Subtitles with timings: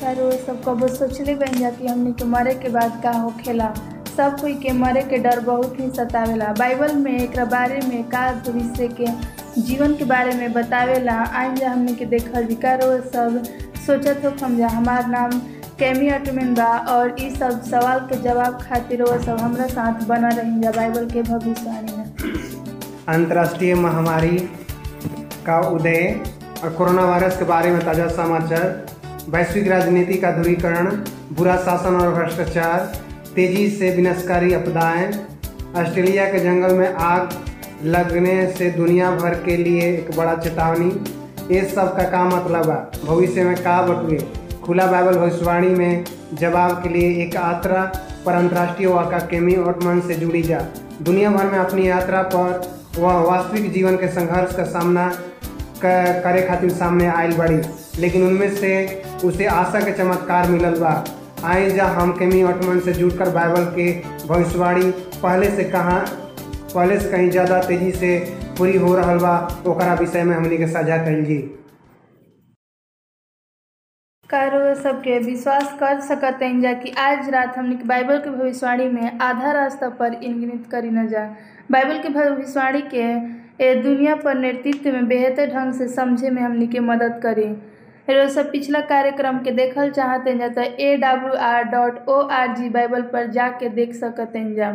[0.00, 3.72] करो सब कबो सोचले बन जा कि हमनी के मरे के बाद का होखेला
[4.16, 8.20] सब कोई के मरे के डर बहुत ही सतावेला। बाइबल में एक बारे में का
[8.46, 9.06] भविष्य के
[9.62, 13.42] जीवन के बारे में बतावेला। आइन जा हमनी के देखल जी करो, सब
[13.86, 15.38] सोचत हो जा हमार नाम
[15.78, 20.28] कैमी अटमिन बा और ई सब सवाल के जवाब खातिर वो सब हमरा साथ बना
[20.28, 22.06] रही जा बाइबल के भविष्यवाणी में।
[23.14, 24.36] अंतर्राष्ट्रीय महामारी
[25.46, 26.20] का उदय
[26.64, 28.64] और कोरोना वायरस के बारे में ताज़ा समाचार
[29.28, 30.86] वैश्विक राजनीति का ध्रुवीकरण,
[31.32, 32.98] बुरा शासन और भ्रष्टाचार,
[33.34, 35.12] तेज़ी से विनाशकारी आपदाएँ,
[35.76, 37.30] ऑस्ट्रेलिया के जंगल में आग
[37.84, 41.04] लगने से दुनिया भर के लिए एक बड़ा चेतावनी।
[41.54, 43.06] ये सब का का मतलब है?
[43.06, 44.18] भविष्य में का बटुए?
[44.64, 47.92] खुला बाइबल भविष्यवाणी में जवाब के लिए एक यात्रा
[48.26, 50.64] पर अंतर्राष्ट्रीय वाका केमी ऑटमन से जुड़ी जा।
[51.02, 55.12] दुनिया भर में अपनी यात्रा पर वह वास्तविक जीवन के संघर्ष का सामना
[55.82, 57.60] करे खातिर सामने आयल बड़ी।
[58.00, 58.72] लेकिन उनमें से
[59.24, 60.92] उसे आशा के चमत्कार मिलल बा।
[61.44, 63.92] आए जा हम केमी ऑटमन से जुड़कर बाइबल के
[64.26, 64.90] भविष्यवाणी
[65.22, 66.00] पहले से कहाँ
[66.74, 68.18] पहले से कहीं ज़्यादा तेज़ी से
[68.58, 71.36] पूरी हो रहा बा, ओकरा विषय में हमनी के साझा कल जी।
[74.30, 79.18] कारो सबके विश्वास कर सकत हैं जा कि आज रात हमने बाइबल के भविष्यवाणी में
[79.22, 81.24] आधा रास्ता पर इंगित करी न जा।
[81.70, 83.04] बाइबल के भविष्यवाणी के
[83.60, 87.44] ए दुनिया पर नेतृत्व में बेहतर ढंग से समझे में हमने के मदद करी।
[88.10, 92.54] रोज सब पिछला कार्यक्रम के देखल चाहते हैं तो A W R dot O R
[92.56, 94.68] G Bible पर जाके देख सकते हैं जा।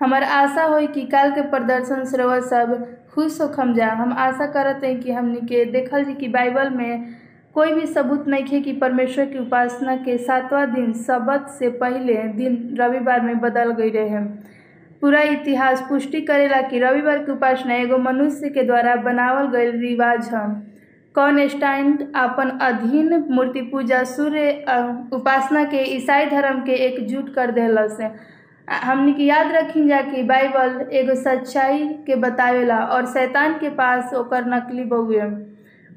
[0.00, 4.46] हमार आशा हो कि काल के प्रदर्शन से सब खुश हो खम जा। हम आशा
[4.46, 7.14] करते हैं कि हमनी के देखल जी कि बाइबल में
[7.54, 12.14] कोई भी सबूत नहीं है कि परमेश्वर की उपासना के सातवां दिन, सबत से पहले
[12.34, 14.24] दिन रविवार में बदल गई रहे।
[15.04, 20.28] पूरा इतिहास पुष्टि करेला कि रविवार के उपासना एगो मनुष्य के द्वारा बनावल गई रिवाज
[20.34, 20.44] है।
[21.14, 24.48] कॉनस्टाइन अपन अधीन मूर्ति पूजा सूर्य
[25.12, 28.00] उपासना के ईसाई धर्म के एकजुट कर देलस।
[28.68, 34.14] हमनी के याद रखी जा कि बाइबल एगो सच्चाई के बतावेला और शैतान के पास
[34.14, 35.30] ओकर नकली बहुए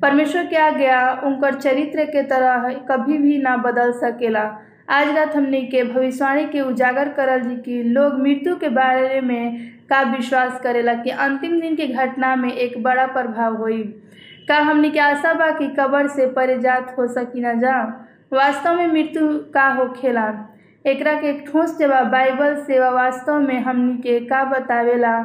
[0.01, 4.45] परमेश्वर के आज्ञा उनकर चरित्र के तरह कभी भी ना बदल सकेला।
[4.89, 9.57] आज रात हमने के भविष्यवाणी के उजागर करल जी कि लोग मृत्यु के बारे में
[9.89, 13.81] का विश्वास करेला कि अंतिम दिन के घटना में एक बड़ा प्रभाव होई।
[14.47, 17.81] का हमने के आशा बा कि कब्र से परिजात हो सकी ना जा।
[18.33, 20.27] वास्तव में मृत्यु का होखेला।
[20.85, 25.17] एकरा के ठोस जवाब बाइबल सेवा वास्तव में हमनी के का बतावेला।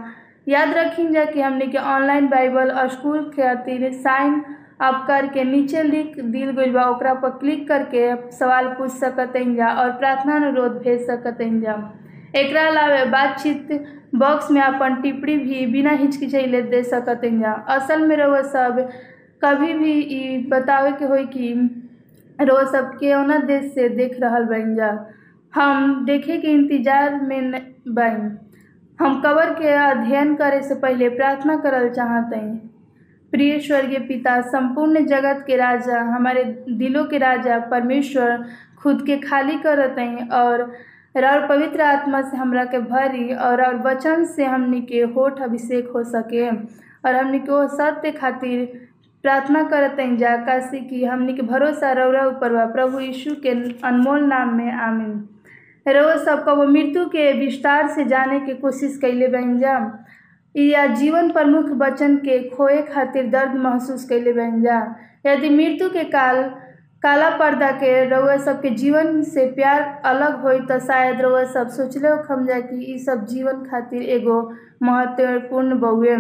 [0.49, 4.43] याद रखी जा कि हमनी के ऑनलाइन बाइबल स्कूल खातिर साइन
[4.83, 9.91] अप करके नीचे लिख दिल गई बा पर क्लिक करके सवाल पूछ सकत जा और
[9.99, 11.77] प्रार्थना अनुरोध भेज सकत जा।
[12.37, 13.69] एक अलावे बातचीत
[14.15, 18.89] बॉक्स में अपन टिप्पणी भी बिना हिचकिचैले दे सकत जा। असल में रहो सब
[19.43, 21.53] कभी भी बतावे के होई कि
[22.41, 24.91] रोज सब केवना देश से देख रहल बन जा।
[25.53, 27.53] हम देखे के इंतज़ार में
[27.91, 28.31] बानी
[28.99, 32.72] हम कवर के अध्ययन करे से पहले प्रार्थना करल चाहते हैं
[33.33, 38.45] प्रिय स्वर्गीय पिता, संपूर्ण जगत के राजा, हमारे दिलों के राजा, परमेश्वर
[38.83, 40.63] खुद के खाली करत हैं और
[41.17, 45.89] और पवित्र आत्मा से हमरा के भरी और और वचन से हमनी के होठ अभिषेक
[45.95, 48.65] हो सके और हमनी के सत्य खातिर
[49.23, 53.51] प्रार्थना करत हैं जा काशी कि हमनी के भरोसा रौरा ऊपर प्रभु यीशु के
[53.89, 55.29] अनमोल नाम में, आमिन।
[55.89, 59.77] रोज सबका वो मृत्यु के विस्तार से जाने के कोशिश कैले बन जा।
[60.55, 64.79] या जीवन प्रमुख वचन के खोए खातिर दर्द महसूस कैले बन जा।
[65.27, 66.43] यदि मृत्यु के काल,
[67.03, 72.09] काला पर्दा के रउआ सबके जीवन से प्यार अलग होई तो शायद रउआ सब सोचले
[72.09, 74.39] हो खम जा कि ई सब जीवन खातिर एगो
[74.83, 76.17] महत्वपूर्ण बहुए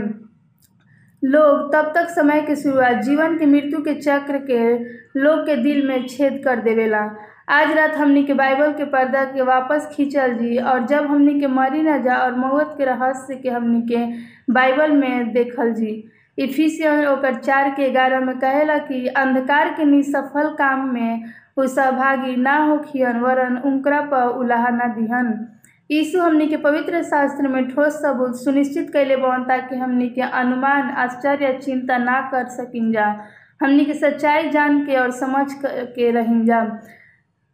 [1.23, 4.63] लोग तब तक समय के शुरुआत जीवन के मृत्यु के चक्र के
[5.21, 7.05] लोग के दिल में छेद कर देवेला।
[7.49, 11.47] आज रात हमनी के बाइबल के पर्दा के वापस खींचल जी, और जब हमनी के
[11.47, 14.05] मरी न जा और मौत के रहस्य के हमनी के
[14.53, 15.93] बाइबल में देखल जी।
[16.39, 21.25] इफिसियन ओकर चार के ग्यारह में कहेला कि अंधकार के निसफल काम में
[21.59, 25.35] उ सहभागी ना होखियन वरन उनकरा पर उलाहा ना दिहन।
[25.91, 30.91] यीशु हमनी के पवित्र शास्त्र में ठोस सबूत सुनिश्चित कैले बन ताकि हमनी के अनुमान,
[30.91, 33.15] आश्चर्य, चिंता ना कर सकिन जा।
[33.63, 36.63] हमनी के सच्चाई जान के और समझ के रहिन जा।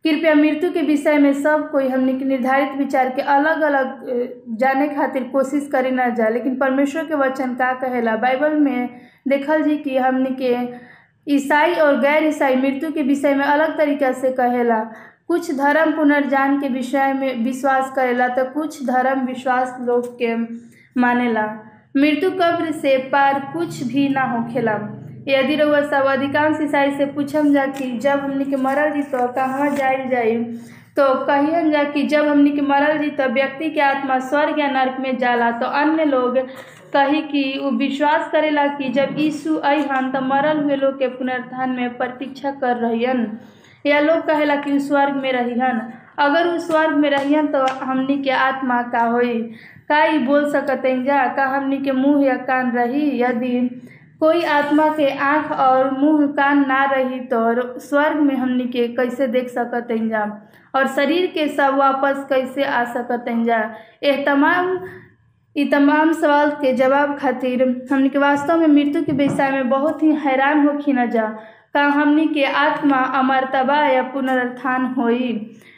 [0.09, 4.05] कृपया मृत्यु के विषय में सब कोई हमने के निर्धारित विचार के अलग अलग
[4.59, 8.89] जाने खातिर कोशिश करे ना जा लेकिन परमेश्वर के वचन का कहेला। बाइबल में
[9.29, 10.57] देखल जी कि हमने के
[11.27, 14.81] ईसाई और गैर ईसाई मृत्यु के विषय में अलग तरीका से कहेला।
[15.29, 20.35] कुछ धर्म पुनर्जान के विषय में विश्वास करेला तो कुछ धर्म विश्वास लोग के
[21.01, 21.47] मानेला।
[21.97, 24.79] मृत्यु कब्र से पार कुछ भी ना होखेला
[25.29, 29.27] यदि रउआ सब अधिकांश ईसाई से पूछम जा कि जब हमनी के मरल जी तो
[29.33, 30.37] कहवा जाइल जाई?
[30.97, 34.71] तो कहियन जा कि जब हमनी के मरल जी तो व्यक्ति के आत्मा स्वर्ग या
[34.71, 36.39] नर्क में जाला तो अन्य लोग
[36.95, 41.71] कही कि वो विश्वास करेला कि जब यीशु अहन तो मरल हुए लोग के पुनरुत्थान
[41.71, 43.27] में प्रतीक्षा कर रहियन।
[43.87, 45.81] या लोग कहेला कि स्वर्ग में रहियन।
[46.19, 49.39] अगर उ स्वर्ग में रहियन तो हमनी के आत्मा का होई?
[49.89, 51.27] का ई बोल सकते जा?
[51.37, 53.23] का हमनी के मुँह या कान रही?
[53.23, 53.55] यदि
[54.21, 59.27] कोई आत्मा के आँख और मुँह कान ना रही तो स्वर्ग में हमनी के कैसे
[59.27, 60.23] देख सकते जा?
[60.75, 63.59] और शरीर के सब वापस कैसे आ सकते जा?
[64.03, 64.79] यह तमाम,
[65.57, 67.63] ई तमाम सवाल के जवाब खातिर
[67.93, 71.27] हमनी के वास्तव में मृत्यु के विषय में बहुत ही हैरान होखी न जा।
[71.75, 75.33] का हमनी के आत्मा अमरतबा या पुनरुत्थान होई?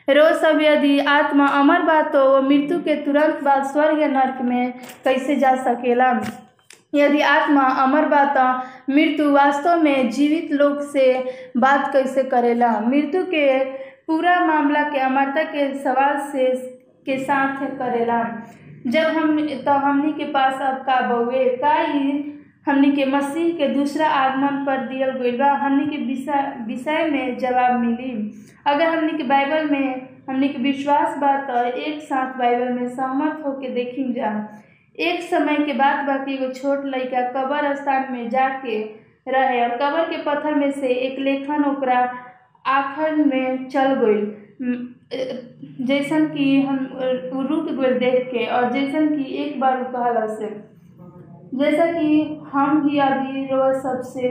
[0.08, 4.72] रोज सब यदि आत्मा अमर बा तो मृत्यु के तुरंत बाद स्वर्ग या नरक में
[5.04, 6.12] कैसे जा सकेला?
[6.94, 8.46] यदि आत्मा अमर बा तो
[8.94, 11.04] मृत्यु वास्तव में जीवित लोग से
[11.56, 12.70] बात कैसे करेला?
[12.80, 13.58] मृत्यु के
[14.06, 16.46] पूरा मामला के अमरता के सवाल से,
[17.06, 18.22] के साथ करेला।
[18.86, 21.74] जब हम तो हमनी के पास अब का बउए का
[22.66, 25.52] हमनी के मसीह के दूसरा आगमन पर दियल गइल बा?
[25.62, 28.12] हमनी के विषय विषय में जवाब मिली।
[28.66, 33.42] अगर हमनी के बाइबल में हमनी के विश्वास बा तो एक साथ बाइबल में सहमत
[33.46, 34.32] होके देखी जा।
[34.98, 38.78] एक समय के बाद बाकी एगो छोट लड़का कबर स्थान में जाके
[39.28, 41.98] रहे और कबर के पत्थर में से एक लेखन ओकरा
[42.64, 46.78] आखिर में चल गई जैसन कि हम
[47.50, 50.48] रुक गए देख के और जैसन कि एक बार कहला से।
[51.58, 52.22] जैसा कि
[52.52, 54.28] हम भी अभी रोज सबसे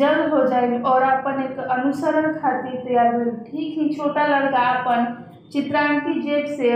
[0.00, 5.24] जल्द हो जाए और अपन एक अनुसरण खातिर तैयार हुए ठीक ही छोटा लड़का अपन
[5.52, 6.70] चित्रांकी जेब से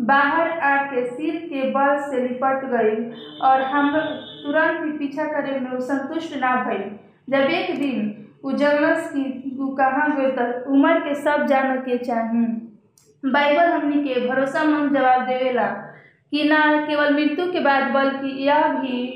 [0.00, 3.10] बाहर आके सिर के बल से लिपट गई
[3.40, 6.78] और हम तुरंत ही पीछा करे में संतुष्ट ना भई।
[7.30, 8.14] जब एक दिन
[8.44, 9.24] उजलस की
[9.78, 12.44] कहाँ गए तो उम्र के सब जान के चाही।
[13.22, 15.66] बाइबल हमनी के भरोसामंद जवाब देवेला
[16.32, 19.06] कि ना, केवल मृत्यु के बाद, बल्कि यह भी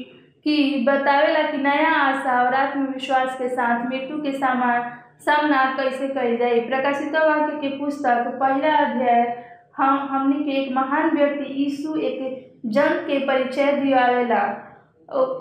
[0.44, 4.90] कि बतावेला कि नया आशा और आत्मविश्वास के साथ मृत्यु के सामान
[5.20, 9.49] सामना कैसे कल जाए प्रकाशित वाक्य के पुस्तक, पहला अध्याय
[9.80, 12.18] हम, हमनी के एक महान व्यक्ति यीशु एक
[12.66, 14.66] जन के परिचय दियावेला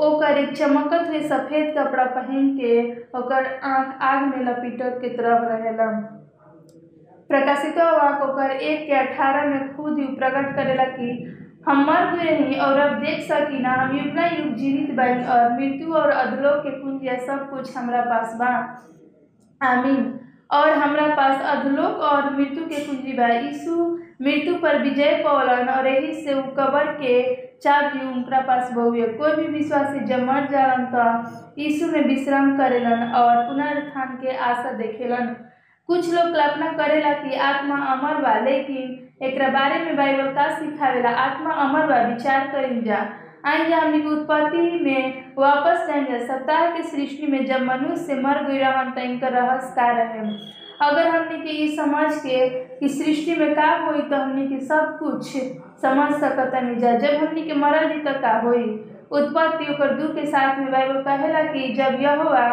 [0.08, 5.44] ओकर एक चमकत हुए सफ़ेद कपड़ा पहन के ओकर आँख आग में लपीटल के तरफ़
[5.44, 5.90] रहेला
[7.30, 11.36] प्रकाशित वाक ओकर एक के अठारह में खुद ही प्रकट करेला कि
[11.68, 15.52] हम मर गए रही और अब देख सकी ना, हम युग युग जीवित बानी और
[15.54, 18.54] मृत्यु और अधलोक के कुंज या सब कुछ हमरा पास बा।
[19.62, 20.20] आमीन।
[20.52, 25.88] और हमरा पास अधलोक और मृत्यु के कुंजी बा। यीशु मृत्यु पर विजय पौलन और
[25.88, 27.14] यही से उ कबर के
[27.60, 33.04] चाबी उनका पास बहुए कोई भी विश्वासी जब मर जालन तो यीशु में विश्राम करेलन
[33.16, 35.36] और पुनरुत्थान के आशा देखेलन।
[35.90, 41.10] कुछ लोग कल्पना करेला कि आत्मा अमर बा, लेकिन एक बारे में बाइबल का सिखावेला,
[41.10, 43.00] आत्मा अमर बा, विचार करी जा।
[43.46, 48.44] आई जा हमनी उत्पत्ति में वापस जाए जा सप्ताह के सृष्टि में जब मनुष्य मर
[48.48, 50.22] गई रहन तो इनका रहस्य का रहे
[50.82, 52.50] अगर हमने के ये समझ के,
[52.80, 55.32] कि सृष्टि में का हुई तो हमने के सब कुछ
[55.82, 58.64] समझ नहीं जा जब हमने के मरल तक का हुई,
[59.12, 62.48] उत्पत्ति ओकर दू के साथ में बाइबल कहेला कि जब यह हुआ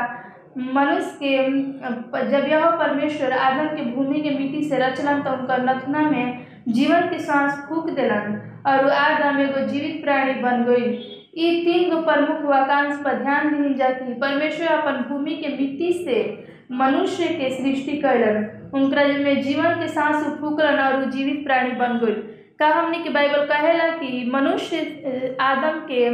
[0.58, 6.02] मनुष्य के, जब यह परमेश्वर आदम के भूमि के मिट्टी से रचलन तो उनका नथुना
[6.10, 10.90] में जीवन के सांस फूक दिलन और आदम एगो जीवित प्राणी बन गई।
[11.38, 16.22] ये तीन गो प्रमुख वाकांश पर ध्यान दी जाती परमेश्वर अपन भूमि के मिट्टी से
[16.70, 22.14] मनुष्य के सृष्टि करलन उनका में जीवन के सांस फूकलन और जीवित प्राणी बन गई
[22.58, 26.06] का हमने के बाइबल कहेला कि मनुष्य आदम के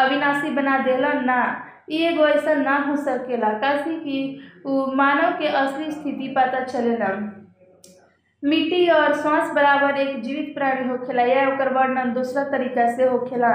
[0.00, 1.40] अविनाशी बना देलन ना
[1.90, 4.16] ये एगो ऐसा ना हो सकेला। काशी कि
[4.96, 7.08] मानव के असली स्थिति पता चलेला।
[8.42, 13.52] मिट्टी और सांस बराबर एक जीवित प्राणी होखेला, या ओकर वर्णन दूसरा तरीका से होखेला।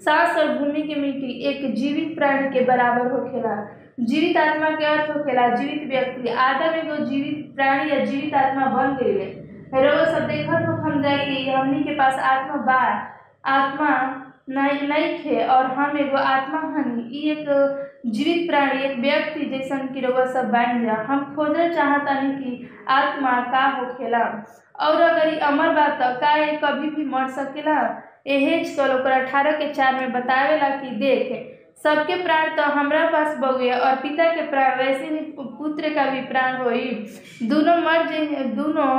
[0.00, 3.54] सांस और भूमि के मिट्टी एक जीवित प्राणी के बराबर होखेला।
[3.98, 8.96] जीवित आत्मा के अर्थ होखेला जीवित व्यक्ति। आदम एगो जीवित प्राणी या जीवित आत्मा बन
[8.96, 12.82] गई है रोज सब देखत हम कि हमनी के पास आत्मा बा,
[13.44, 13.90] आत्मा
[14.48, 17.48] नहीं नहीं थे और हम एगो आत्मा हनी। एक
[18.06, 23.40] जीवित प्राणी, एक व्यक्ति जैसन कि रउआ सब बन जा। हम खोजल चाहतानी कि आत्मा
[23.52, 24.24] का होखेला।
[24.80, 27.78] और अगर ई अमर बा त का ये कभी भी मर सकेला?
[28.26, 31.32] एहेज कल अठारह के चार में बतावेला कि देख
[31.84, 36.20] सबके प्राण तो हमरा पास बउए और पिता के प्राण वैसे ही पुत्र का भी
[36.28, 36.88] प्राण होई।
[37.42, 38.90] दोनों मर जे, दोनों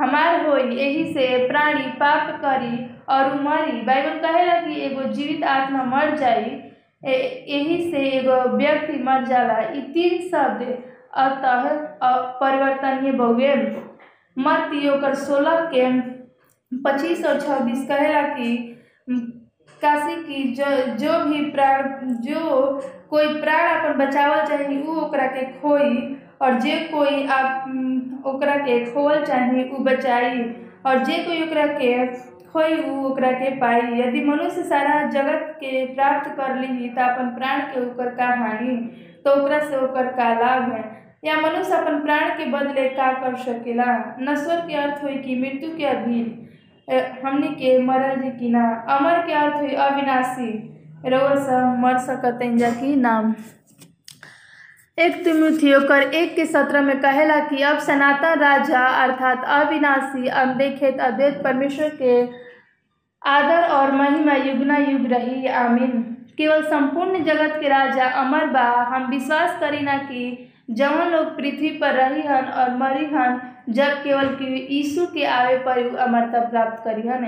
[0.00, 2.76] हमार होई यही से प्राणी पाप करी
[3.14, 6.58] और मरी। बाइबल कहेला कि एगो जीवित आत्मा मर जाई
[7.04, 10.62] यही से एगो व्यक्ति मर जाला। ई तीन शब्द
[11.18, 11.68] अतः
[12.40, 13.54] परिवर्तनीय बउए
[14.36, 15.88] मत ओकर सोलह के
[16.72, 18.48] पच्चीस और छब्बीस कहेला कि
[19.82, 20.64] काशी की जो
[20.96, 21.82] जो भी प्राण,
[22.20, 22.40] जो
[23.10, 28.84] कोई प्राण अपन बचावल चाही, उ ओकरा के खोई, और जे कोई आप ओकरा के
[28.92, 30.44] खोवल चाही, उ बचाई,
[30.86, 32.06] और जे कोई ओकरा के
[32.52, 37.28] खोई, उ ओकरा के पाई। यदि मनुष्य सारा जगत के प्राप्त कर ली तो अपन
[37.28, 38.76] प्राण के ओकर का हानि
[39.24, 40.84] तो ओकरा से ओकर का लाभ है?
[41.24, 44.16] या मनुष्य अपन प्राण के बदले का कर सकेला?
[44.20, 46.46] नश्वर के अर्थ हुई कि मृत्यु के अधीन।
[46.92, 48.86] हमनी के मरल जी की ना?
[48.88, 53.34] अमर के अर्थ हुई अविनाशी। रउआ सब मर सकते जा की नाम।
[54.98, 61.00] एक तिमुथी ओकर एक के सत्रह में कहेला कि अब सनातन राजा अर्थात अविनाशी अनदेखेत
[61.00, 62.28] अद्वैत परमेश्वर के
[63.22, 69.10] आदर और महिमा युगना युग रही। आमीन। केवल संपूर्ण जगत के राजा अमर बा। हम
[69.10, 74.28] विश्वास करी ना कि जवन लोग पृथ्वी पर रही हन और मरी हन, जब केवल
[74.34, 77.24] कि यीशु के आवे पर अमरता प्राप्त करी हन।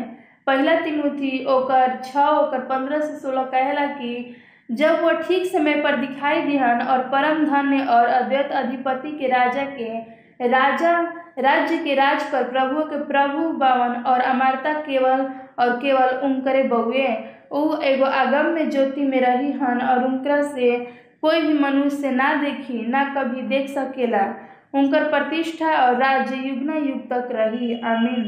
[0.47, 4.37] पहला तिमुथी ओकर छः ओकर पंद्रह से सोलह कहला कि
[4.71, 9.65] जब वो ठीक समय पर दिखाई दिहन और परम धन्य और अद्वैत अधिपति के राजा
[9.71, 10.93] के राजा,
[11.39, 15.21] राज्य के राज पर प्रभु के प्रभु बावन और अमरता केवल
[15.59, 17.07] और केवल उनकरे बउए
[17.53, 20.75] उ एगो आगम में ज्योति में रही हन और उनकरा से
[21.23, 24.23] कोई भी मनुष्य ना देखी, ना कभी देख सकेला।
[24.75, 28.25] उनकर प्रतिष्ठा और राज्य युगना युग तक रही। आमीन।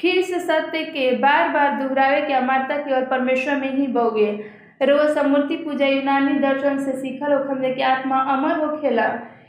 [0.00, 4.30] फिर से सत्य के बार बार दोहरावे के अमरता के और परमेश्वर में ही बउगे
[4.82, 9.06] रोज समूर्ति पूजा यूनानी दर्शन से सीखल होखम कि आत्मा अमर होखेला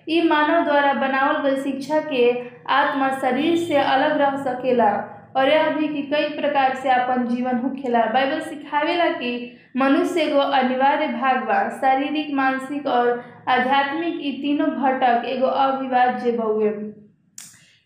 [0.09, 2.31] इ मानव द्वारा बनावल गई शिक्षा के
[2.73, 4.89] आत्मा शरीर से अलग रह सकेला।
[5.35, 9.31] और यह भी कि कई प्रकार से अपन जीवन होखेला बाइबल सिखावेला कि
[9.77, 13.09] मनुष्य एगो अनिवार्य भाग बा। शारीरिक, मानसिक और
[13.47, 16.69] आध्यात्मिक ई तीनों घटक एगो अविभाज्य बउए।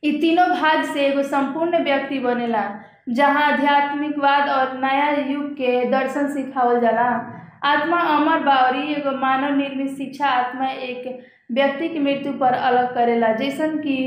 [0.03, 2.63] ई तीनों भाग से एगो संपूर्ण व्यक्ति बनेला,
[3.09, 7.09] जहाँ आध्यात्मिकवाद और नया युग के दर्शन सिखावल जाला।
[7.63, 11.19] आत्मा अमर बा और ई एगो मानव निर्मित शिक्षा आत्मा एक
[11.51, 13.97] व्यक्ति की मृत्यु पर अलग करेला, जैसन कि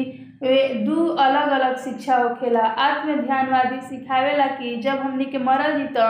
[0.43, 5.87] वे दू अलग अलग शिक्षा होखेला। आत्म ध्यानवादी सिखावेला कि जब हमनी के मरल जी
[5.97, 6.09] तो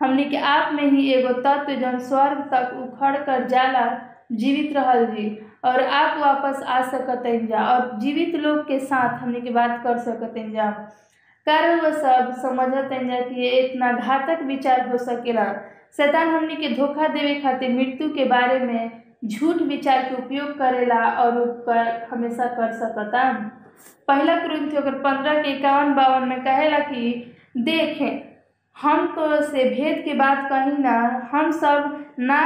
[0.00, 3.86] हमनी के आप में ही एगो तत्व जन स्वर्ग तक उखड़ कर जाला,
[4.32, 5.28] जीवित रहल जी
[5.64, 9.98] और आप वापस आ सकतन जा, और जीवित लोग के साथ हमनी के बात कर
[9.98, 10.70] सकतन जा।
[11.46, 15.44] कारण वह सब समझतन जा कि ये इतना घातक विचार हो सकेला।
[15.96, 21.04] शैतान हमनी के धोखा देवे खातिर मृत्यु के बारे में झूठ विचार के उपयोग करेला
[21.22, 23.30] और कर हमेशा कर सकता
[24.08, 24.34] पहला
[24.78, 28.29] ओकर पंद्रह के इक्यावन बावन में कहेला कि देखें
[28.80, 32.40] हम तो से भेद के बात कही ना, हम सब ना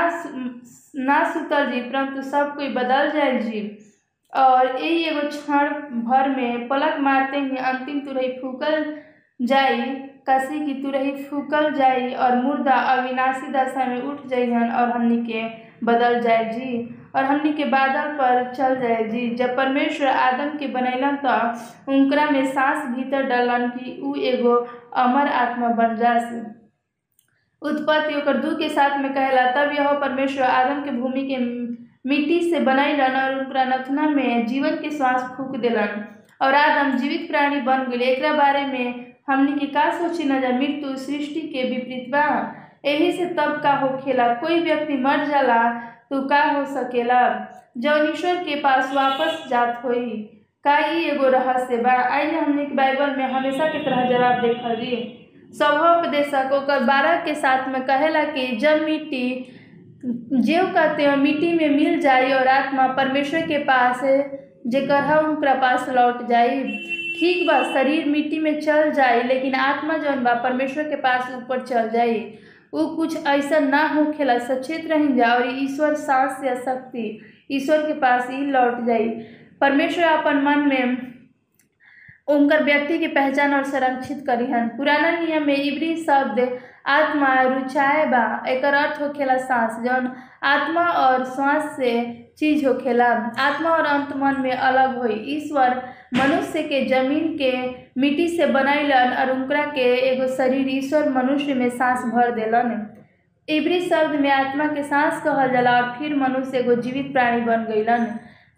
[0.96, 3.60] ना सुतल जी, परंतु सब कोई बदल जाए जी।
[4.32, 5.68] और यही एगो क्षण
[6.02, 8.84] भर में पलक मारते ही अंतिम तुरही फूकल
[9.40, 9.80] जाई,
[10.28, 15.42] कसी की तुरही फूकल जाई, और मुर्दा अविनाशी दशा में उठ जाइहन और हमनी के
[15.84, 16.70] बदल जाए जी।
[17.14, 22.24] और हमनी के बादल पर चल जाए जी। जब परमेश्वर आदम के बनैलन तो उनकरा
[22.30, 24.54] में सांस भीतर डालन कि उ एगो
[25.02, 26.32] अमर आत्मा बन जास
[27.62, 31.36] उत्पत्ति ओकर दू के साथ में कहला, तब यह परमेश्वर आदम के भूमि के
[32.08, 36.04] मिट्टी से बनैलन और उनकरा नथुना में जीवन के श्वास फूक देलन।
[36.42, 40.48] और आदम जीवित प्राणी बन गए एक बारे में हमनी के का सोची न जा
[40.58, 42.26] मृत्यु सृष्टि के विपरीत बा?
[42.84, 44.28] एही से तब का होखेला?
[44.34, 45.60] कोई व्यक्ति मर जाला
[46.14, 47.20] तो का हो सकेला।
[47.78, 50.10] जौन ईश्वर के पास वापस जात होई।
[50.64, 54.74] का ई एगो रहस्य बा। आइए हमने के बाइबल में हमेशा की तरह जवाब देखल।
[54.74, 55.20] जी
[55.54, 59.26] सभोपदेशक ओकर बारह के साथ में कहेला कि जब मिट्टी,
[60.32, 64.00] जेव कहते हैं मिट्टी में मिल जाई और आत्मा परमेश्वर के पास
[64.66, 66.62] जेकर है उनकरा पास लौट जाई।
[67.20, 71.60] ठीक बा, शरीर मिट्टी में चल जाई, लेकिन आत्मा जौन बा, परमेश्वर के पास ऊपर
[71.60, 72.18] चल जाई।
[72.74, 77.20] वो कुछ ऐसा ना होखेला सचेत रह जा और ईश्वर सास या शक्ति।
[77.52, 79.08] ईश्वर के पास ही लौट जाई।
[79.60, 81.14] परमेश्वर अपन मन में
[82.28, 88.06] उनकर व्यक्ति की पहचान और संरक्षित करी हन। पुराना नियम में इबरी शब्द, आत्मा रुचाए
[88.06, 90.12] बा। एक अर्थ होखेला सांस। जौन
[90.42, 93.06] आत्मा और श्वास से चीज़ होखेला
[93.40, 95.82] आत्मा और अंत मन में अलग होई। ईश्वर
[96.14, 97.52] मनुष्य के ज़मीन के
[98.00, 102.86] मिट्टी से बनैलन और उनकरा के एगो शरीर ईश्वर मनुष्य में सांस भर दिलन।
[103.48, 107.64] इब्री शब्द में आत्मा के सांस कहल जाला और फिर मनुष्य एगो जीवित प्राणी बन
[107.64, 108.06] गईलन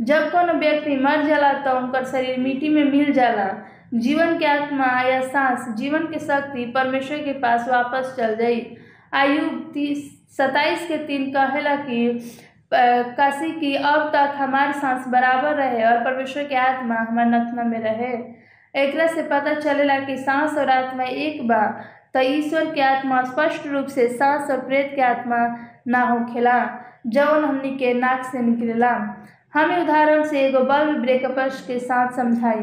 [0.01, 3.47] जब कोनो व्यक्ति मर जाला तो उनकर शरीर मिट्टी में मिल जाला।
[3.95, 8.67] जीवन के आत्मा या सांस, जीवन के शक्ति परमेश्वर के पास वापस चल जाई।
[9.13, 12.09] आयु तीस, सताइस के तीन कहेला कि
[12.73, 17.79] काशी की, अब तक हमार सांस बराबर रहे और परमेश्वर के आत्मा हमारे नथना में
[17.81, 18.13] रहे।
[18.75, 21.63] एक से पता चलेला कि सांस और आत्मा एक बा
[22.15, 25.39] तो ईश्वर के आत्मा स्पष्ट रूप से सांस और प्रेत के आत्मा
[25.89, 26.59] ना होखेला
[27.07, 28.91] जौन हमनी के नाक से निकलेला।
[29.55, 32.61] हमें उदाहरण से एगो बल्ब ब्रेकअपस के साथ समझाई।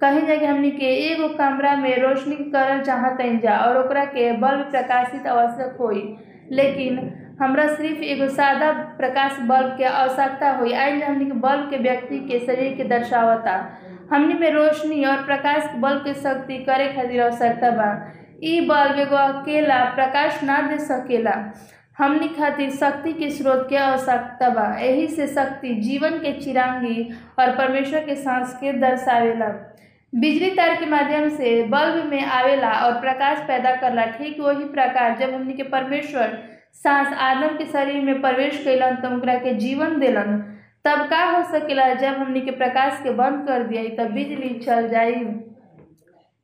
[0.00, 4.70] कहीं जगह हमनी के एगो कमरा में रोशनी करल चाहत जा और ओकरा के बल्ब
[4.70, 6.02] प्रकाशित आवश्यक होई।
[6.50, 6.98] लेकिन
[7.40, 12.18] हमरा सिर्फ़ एगो सादा प्रकाश बल्ब के आवश्यकता हुई आज हमनी के बल्ब के व्यक्ति
[12.28, 13.54] के शरीर के दर्शावता।
[14.12, 17.90] हमनी में रोशनी और प्रकाश बल्ब के शक्ति करे खातिर आवश्यकता बा।
[18.68, 21.36] बल्ब एगो अकेला प्रकाश ना दे सकेला।
[21.98, 27.56] हमनी खातिर शक्ति के स्रोत के आवश्यकता बा। यही से शक्ति जीवन के चिरांगी और
[27.56, 29.48] परमेश्वर के सांस के दर्शावेला।
[30.12, 35.16] बिजली तार के माध्यम से बल्ब में आवेला और प्रकाश पैदा करला, ठीक वही प्रकार
[35.20, 36.38] जब हमनी के परमेश्वर
[36.74, 40.36] सांस आदम के शरीर में प्रवेश कैलन तो के जीवन दिलन।
[40.84, 44.88] तब का हो सकेला जब हमनी के प्रकाश के बंद कर दिया तब बिजली चल
[44.88, 45.14] जाई।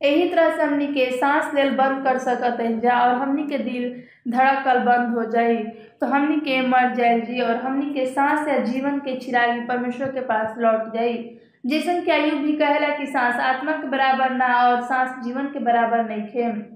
[0.01, 4.03] यही तरह से हमनी के सांस लेल बंद कर सकत जा और हमनी के दिल
[4.27, 5.57] धड़कल बंद हो जाई।
[6.01, 10.07] तो हमनी के मर जाए जी और हमनी के सांस या जीवन के चिरागी परमेश्वर
[10.07, 14.55] के पास लौट जाई। जैसन कि आयु भी कहेला कि सांस आत्मा के बराबर ना
[14.67, 16.74] और सांस जीवन के बराबर नहीं खे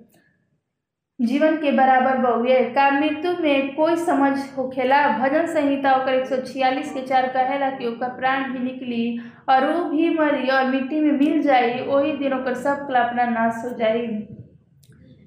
[1.20, 6.36] जीवन के बराबर बहुए का मृत्यु में कोई समझ होखेला। भजन संहिता ओकर एक सौ
[6.44, 11.12] छियालीस के चार कहेला कि प्राण भी निकली और वो भी मरी और मिट्टी में
[11.12, 14.06] मिल जाई वही दिन ओकर सब कल्पना नाश हो जाई।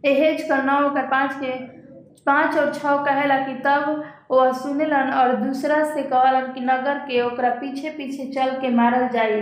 [0.05, 1.53] एहेज कर नौ ओकर पाँच के,
[2.27, 7.21] पाँच और छः कहेला कि तब वह सुनेलन और दूसरा से कहलन कि नगर के
[7.23, 9.41] ओकरा पीछे पीछे चल के मारल जाई।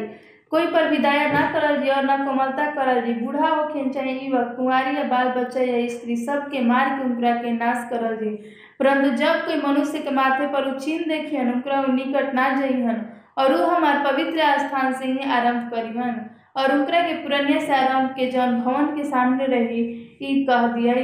[0.53, 4.13] कोई पर भी दया ना करल जी और ना कोमलता करल जी। बूढ़ा होखेन चाहे
[4.13, 8.31] युवक, कुंवारी या बाल बच्चा या स्त्री, सबके मार के उनकरा के नाश करल जी।
[8.79, 13.01] परंतु जब कोई मनुष्य के माथे पर उछीन देखियन उनकरा निकट ना जइहन,
[13.39, 16.21] और वो हमार पवित्र स्थान से ही आरंभ करिहन,
[16.57, 19.83] और उनकरा के पुरनिया से आरंभ के जौन भवन के सामने रही,
[20.23, 20.95] ई कह दिया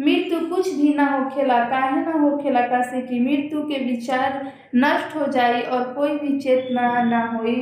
[0.00, 5.16] मृत्यु कुछ भी ना होखेला, काहे ना हो होखेला कैसे कि मृत्यु के विचार नष्ट
[5.16, 7.56] हो जाई और कोई भी चेतना ना होई।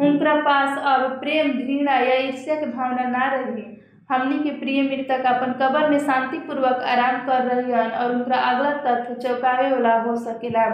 [0.00, 3.72] उनकरा पास अब प्रेम, घृणा या ईर्ष्या के भावना ना रही।
[4.10, 9.14] हमनी के प्रिय मृतक अपन कबर में शांतिपूर्वक आराम कर रही और उनका अगला तथ्य
[9.14, 10.66] चौंकावे वाला हो सकेला।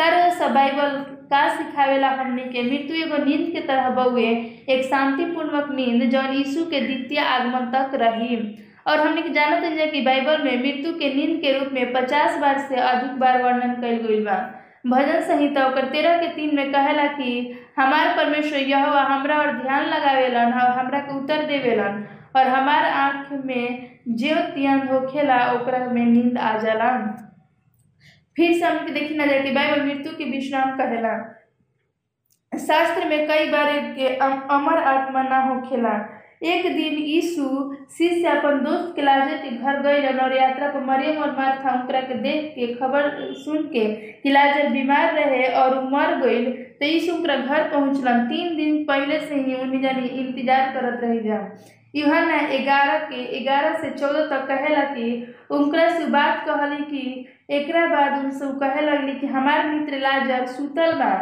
[0.00, 0.88] कर सब बाइबल
[1.30, 4.28] का सिखावेला हमनी के मृत्यु एगो नींद के तरह बउए।
[4.68, 9.86] एक शांतिपूर्वक नींद जौन यीशु के द्वितीय आगमन तक रही। और हमने के जानत है
[9.86, 13.74] कि बाइबल में मृत्यु के नींद के रूप में पचास बार से अधिक बार वर्णन
[13.74, 14.55] कल गई बा।
[14.86, 17.30] भजन संहिता ओकर तेरह के तीन में कहेला कि,
[17.78, 22.04] हमार परमेश्वर यह हमरा और ध्यान लगावेलन और हमरा के उत्तर देवेलन
[22.36, 26.90] और हमार आँख में जो तियन होखेला, ओकरा में नींद आ जाला
[28.36, 31.12] फिर से हमके देखी ना जाए कि बाइबल मृत्यु के विश्राम कहेला।
[32.52, 33.68] शास्त्र में कई बार
[34.50, 37.44] अमर आत्मा ना होखेला। एक दिन यीशु
[37.98, 42.00] शिष्य अपन दोस्त के लाजर के घर गए और यात्रा पर मरियम और मार्था उनकरा
[42.00, 43.08] के देख के खबर
[43.44, 43.84] सुन के
[44.22, 46.44] कि लाजर बीमार रहे और मर गई
[46.80, 51.20] तो यीशु उनकरा घर पहुँचलन। तीन दिन पहले से ही उन्हें जानी इंतज़ार करत रही
[51.20, 51.40] जा।
[51.94, 57.70] यूहन्ना ग्यारह के ग्यारह से चौदह तक कहेला कि उनकरा से बात कहली कि एक
[57.70, 61.12] बाद उनसे कहे लगली कि हमार मित्र लाजर सुतल बा,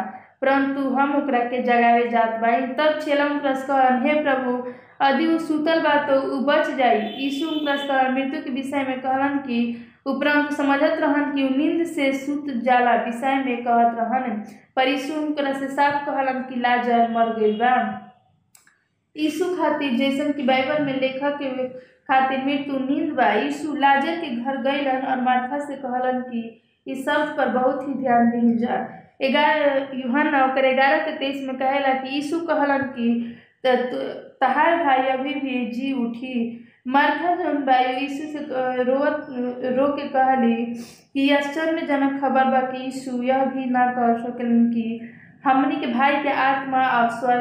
[0.41, 4.57] परंतु हम ओकरा के जगावे जात बाई तब चेला उनकरा से कहलन, हे प्रभु
[5.01, 8.99] यदि वो सुतल बा तो उ बच जाई। यीशु उनकरा से मृत्यु के विषय में
[9.01, 9.59] कहलन कि
[10.07, 14.43] उपरांत समझत रहन कि नींद से सुत जाला, विषय में कहत रहन।
[14.75, 17.75] पर यीशु उनकरा से साफ़ कहलन कि लाजर मर गइल बा।
[19.15, 21.67] यीशु खातिर जैसन कि बाइबल में लेखक के
[22.09, 27.05] खातिर मृत्यु नींद बा। यीशु लाजर के घर गइलन और मार्था से कहलन कि इस
[27.05, 28.75] शब्द पर बहुत ही ध्यान दी जा।
[29.21, 33.07] ग्यारह यूहन्ना ओकर ग्यारह के तेईस में कहेला कि यीशु कहलन कि
[34.41, 38.39] तहार भाई अभी भी जी उठी। मार्था जौन बाई यीशु से
[38.83, 39.27] रोवत
[39.77, 40.65] रो के कहली
[41.13, 44.99] कि आश्चर्यजनक खबर बा कि यीशु यह भी ना कह सकलन कि
[45.45, 46.83] हमनी के भाई के आत्मा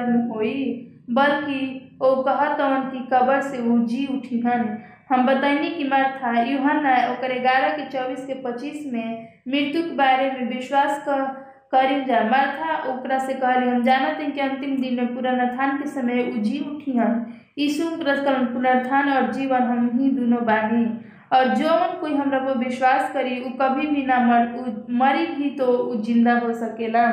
[0.06, 0.64] में होई,
[1.10, 1.60] बल्कि
[2.02, 4.76] ओ कहतवन कि कबर से वो जी उठी हन
[5.10, 10.30] हम बताइनी कि मार्था, यूहन्ना ओकर ग्यारह के चौबीस के पच्चीस में मृत्यु के बारे
[10.30, 11.43] में विश्वास कर
[11.74, 15.88] करिन जा मार्था ओकरा से कहली, हम जानत हैं कि अंतिम दिन में पुनरुत्थान के
[15.90, 17.24] समय उ जी उठी हन
[17.58, 20.84] यीशु कहलन पुनरुत्थान और जीवन हम ही दोनों बानी
[21.32, 25.66] और जौन कोई हमरा पर विश्वास करी, उ कभी भी ना मर मरी भी तो
[25.96, 27.06] ज़िंदा हो सकेला।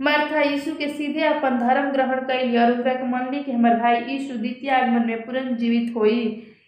[0.00, 4.00] मार्था यीशु के सीधे अपन धर्म ग्रहण कैली और ओकरा के मनली कि हमार भाई
[4.04, 6.20] यीशु द्वितीय आगमन में पुनर्जीवित होई।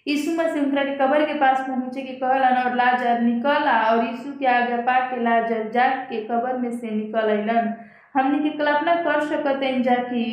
[0.07, 4.33] यीशु मसीह उनकरा के कबर के पास पहुँचे के कहलन और लाजर निकला और यीशु
[4.39, 7.73] के आगे पा के लाजर जाग के कबर में से निकल अलन
[8.17, 10.25] हमनी के कल्पना कर सकते हैं जा कि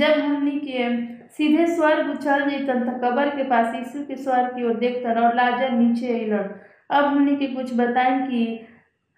[0.00, 0.88] जब हमनी के
[1.36, 5.34] सीधे स्वर्ग चल जैतन त कबर के पास यीशु के स्वर्ग की ओर देखतन और
[5.36, 6.50] लाजर नीचे अलन
[6.96, 8.42] अब हमनी के कुछ बताएँ कि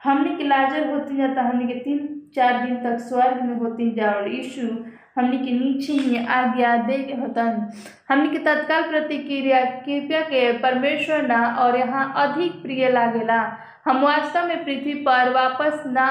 [0.00, 4.10] हमनी के लाजर होती जाता हमनी के तीन चार दिन तक स्वर्ग में होती जा
[4.12, 4.66] और यीशु
[5.16, 7.70] हमनी के नीचे ही आज्ञा दे के होतन।
[8.08, 13.40] हमनी के तत्काल प्रतिक्रिया, कृपया के परमेश्वर ना और यहाँ अधिक प्रिय लागेला।
[13.84, 16.06] हम वास्तव में पृथ्वी पर वापस ना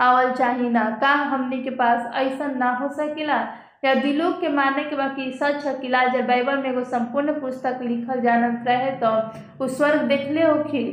[0.00, 3.40] आवल चाही ना। का हमनी के पास ऐसा ना हो सकेला?
[3.84, 7.78] या दिलों के माने के बाकी सच है कि लाजर बाइबल में एगो संपूर्ण पुस्तक
[7.82, 9.10] लिखल जानत रहे तो
[9.58, 10.84] वो स्वर्ग देखले होखी।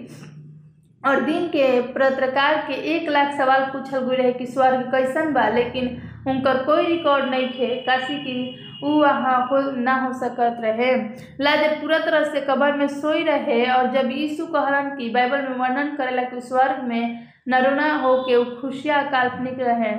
[1.04, 5.48] और दिन के पत्रकार के एक लाख सवाल पूछल गई रहे कि स्वर्ग कैसन बा?
[5.50, 5.98] लेकिन
[6.30, 10.96] उनकर कोई रिकॉर्ड नहीं थे काशी की ऊ वहाँ हो, ना हो सकत रहे।
[11.42, 15.58] लाजर पूरा तरह से कबर में सोई रहे और जब यीशु कहलन कि बाइबल में
[15.58, 19.96] वर्णन करेला कि स्वर्ग में नरुणा हो के ऊ खुशियाँ काल्पनिक रहे,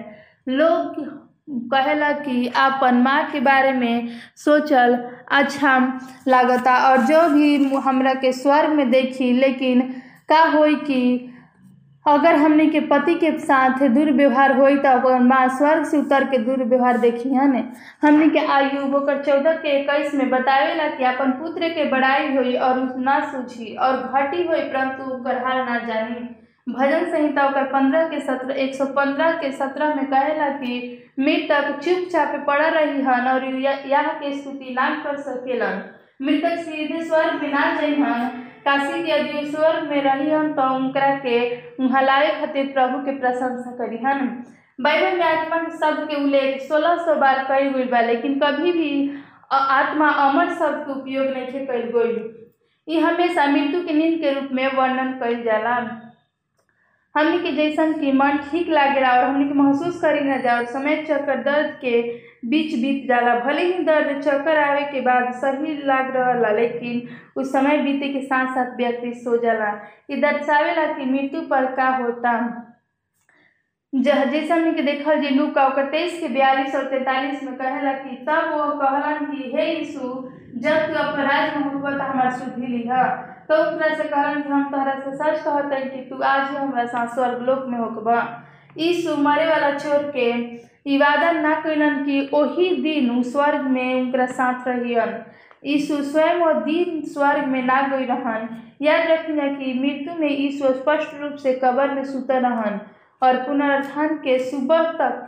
[0.49, 1.29] लोग
[1.71, 4.97] कहेला कि आपन माँ के बारे में सोचल
[5.31, 5.79] अच्छा
[6.29, 9.81] लागता और जो भी हमरा के स्वर्ग में देखी, लेकिन
[10.29, 11.30] का होई कि
[12.07, 16.99] अगर हमने के पति के साथ दुर्व्यवहार हो तो माँ स्वर्ग से उतर के दुर्व्यवहार
[16.99, 17.53] देखी हन
[18.03, 22.55] हमने के आयु ओकर चौदह के इक्कीस में बतावेला कि अपन पुत्र के बड़ाई होई
[22.57, 26.29] और ना सूझी और घटी होई, परंतु ओकर हाल ना जानी।
[26.67, 30.75] भजन संहिता ओकर पंद्रह के सत्रह, एक सौ पंद्रह के सत्रह में कहेला कि
[31.21, 35.83] मृतक चुपचाप पड़ रही हन और यह के स्तुति ना कर सकेलन।
[36.23, 38.31] मृतक सीधे स्वर्ग में ना जइहन।
[38.67, 41.37] काशी स्वर्ग में रहिहन तो उनकरा के
[41.95, 44.27] हलाये खातिर प्रभु के प्रशंसा करिहन
[44.87, 48.91] बाइबल में आत्मा शब्द के उल्लेख सोलह सौ बार कई गई बा, लेकिन कभी भी
[49.53, 54.49] आत्मा अमर शब्द के उपयोग नहीं कल गई ये हमेशा मृत्यु के नींद के रूप
[54.59, 55.75] में वर्णन कल जाला
[57.17, 60.97] हमने के जैसन कि मन ठीक लागेला और हमने के महसूस करी न और समय
[60.97, 66.17] चक्कर दर्द के बीच बीत जाला। भले ही दर्द चक्कर आवे के बाद सही लाग
[66.17, 69.69] रहा लेकिन उस समय बीते के साथ साथ व्यक्ति सो जाला।
[70.11, 72.67] ये दर्शावेला कि मृत्यु पर का होता?
[73.95, 77.93] जैसा हमने के देखल जी लू का ओकर तेईस के बयालीस और तैतालीस में कहेला
[77.93, 83.30] कि तब वो कहलन कि, हे यीशु, जब तू अपना राज में हमार सुधी लिहा।
[83.51, 86.57] तो ओकरा से कहलन कि हम तोहरा से सच कहते हैं कि तू आज ही
[86.57, 88.19] हमारा साथ स्वर्गलोक में होकबा
[88.79, 90.29] यीशु मरे वाला चोर के
[90.87, 95.19] ई वादा ना कैलन कि ओही दिन उ स्वर्ग में उनकरा साथ रहियन।
[95.65, 98.49] यीशु स्वयं वो दिन स्वर्ग में ना गई रहन।
[98.83, 102.81] याद रखना कि मृत्यु में यीशु स्पष्ट रूप से कबर में सुते रहन
[103.23, 105.27] और पुनरुत्थान के सुबह तक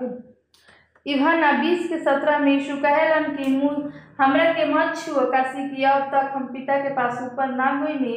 [1.06, 5.84] इवाना बीस के सत्रह में यीशु कहलन कि मुँह हमरा के मत छुओ काशी कि
[5.84, 8.16] अब तक हम पिता के पास ऊपर ना गईनी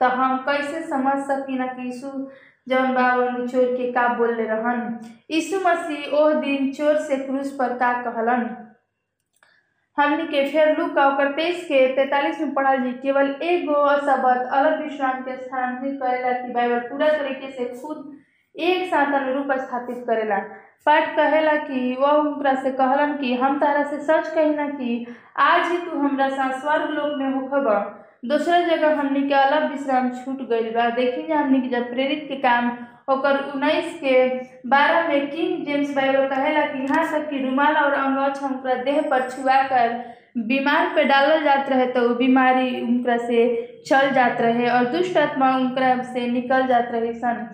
[0.00, 2.08] तो हम कैसे समझ सकी ना कि यीशु
[2.68, 4.98] जौन बाबा चोर के का बोल रहन।
[5.30, 8.48] यीशु मसीह ओह दिन चोर से क्रूस पर का कहलन?
[9.98, 14.48] हमने के फेर लू का ओकर तेईस के तैतालीस में पढ़ल जी, केवल एगो शब्द
[14.52, 18.18] अलग विश्राम के स्थानांतरित करेला कि बाइबल पूरा तरीके से खुद
[18.58, 20.36] एक साथ अनुरूप स्थापित करेला।
[20.86, 25.70] पाठ कहेला कि, वह उनकरा से कहलन कि, हम तारा से सच कहिना कि, आज
[25.70, 30.48] ही तू हमरा साथ स्वर्ग लोक में होखब दूसरा जगह हमने के अलग विश्राम छूट
[30.48, 32.70] गई बा। देखी जा हमने के जब प्रेरित के काम
[33.08, 34.28] ओकर उन्नीस के
[34.68, 39.00] बारह में किंग जेम्स बाइबल कहेला कि, यहाँ तक कि रुमाल और अंगोछ उनका देह
[39.00, 43.44] पर छुआ कर बीमार पे डालल जात रहे तो बीमारी उनकरा से
[43.86, 47.48] चल जात रहे और दुष्ट आत्मा उनकरा से निकल जात रहे सन।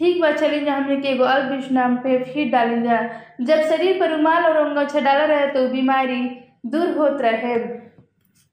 [0.00, 2.98] ठीक बा चली जा हमने के एगो अल्प विश्राम पे फिर डाली जा।
[3.40, 6.20] जब शरीर पर रुमाल और अंगोछा डाला रहे तो बीमारी
[6.66, 7.54] दूर होत रहे।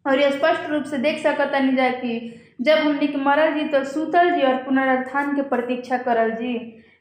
[0.05, 3.67] और ये स्पष्ट रूप से देख सकता नहीं जा कि जब हमने के मरल जी
[3.67, 6.53] तो सूतल जी और पुनरुत्थान के प्रतीक्षा करल जी।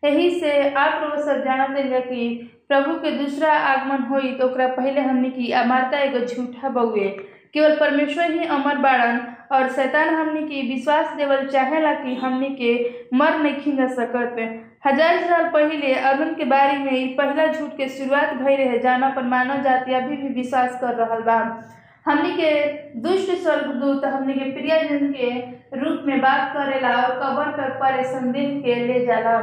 [0.05, 2.29] यही से आप लोग सब जानत जा कि
[2.69, 7.09] प्रभु के दूसरा आगमन होई तो पहले हमने की अमरता एगो झूठा बउए।
[7.55, 9.21] केवल परमेश्वर ही अमर बाड़न,
[9.53, 12.73] और शैतान हमने की विश्वास देवल चाहेला कि हमने के
[13.15, 14.37] मर नहीं जा सकत
[14.87, 19.23] हज़ार साल पहले अरुण के बारे में पहला झूठ के शुरुआत भई रहे जाना पर
[19.25, 21.38] मानव जाति अभी भी विश्वास कर रहा बा।
[22.07, 22.51] हमने के
[23.01, 25.29] दुष्ट स्वर्गदूत, हमने के प्रियजन के
[25.81, 29.37] रूप में बात करेला और कबर पर परे संदेह के ले जाला।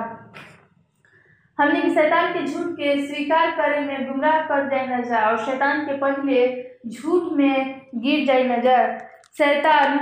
[1.58, 5.98] हमने शैतान के झूठ के स्वीकार करे में गुमराह कर जाए जा, और शैतान के
[5.98, 6.46] पहले
[6.84, 8.98] झूठ में गिर जाए नज़र।
[9.38, 10.00] शैतान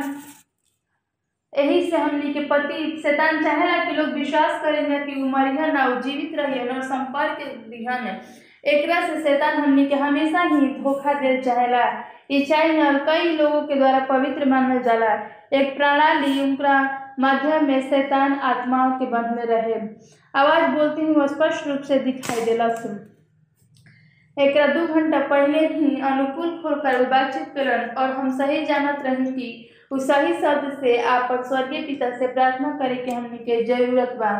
[1.53, 6.01] यही से हमने के पति। शैतान चाहेला कि लोग विश्वास करें कि वो मरिहन और
[6.01, 8.19] जीवित रहियन और संपर्क दिहन
[8.65, 11.83] एकरा से शैतान हमनी के हमेशा ही धोखा देल चाहेला।
[12.31, 15.13] ईसाई में कई लोगों के द्वारा पवित्र मानल जाला।
[15.53, 16.79] एक प्रणाली उनका
[17.19, 19.79] माध्यम में शैतान आत्माओं के बन में रहे।
[20.33, 22.67] आवाज़ बोलती हुई स्पष्ट रूप से दिखाई देला
[24.39, 29.47] एक दू घंटा पहले ही अनुकूल खोलकर बातचीत करन और हम सही जानत रही कि
[30.01, 34.31] सही शब्द से आपन स्वर्गीय पिता से प्रार्थना करे के हमनी के ज़रूरत बा।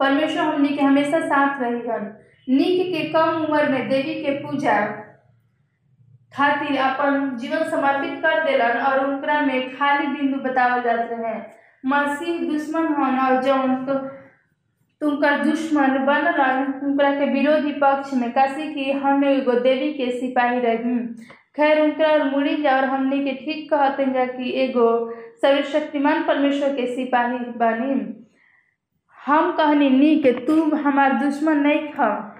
[0.00, 2.12] परमेश्वर हमनी के हमेशा साथ रही हन
[2.48, 4.74] निक के कम उम्र में देवी के पूजा
[6.32, 11.34] खातिर अपन जीवन समर्पित कर दिलन और उनकरा में खाली बिंदु बतावल जात रहे।
[11.84, 13.94] मसीह दुश्मन हन और जौन तो
[15.00, 20.60] तुमकर दुश्मन बनलन, उनकरा के विरोधी पक्ष में काशी की हम एगो देवी के सिपाही
[20.60, 20.98] रही।
[21.56, 26.86] खैर, उनकरा मुड़ी जा और हमने के ठीक कहते जा कि एगो सर्वशक्तिमान परमेश्वर के
[26.96, 28.24] सिपाही बनी।
[29.26, 32.32] हम कहनी नी के तू हमार दुश्मन नहीं खा।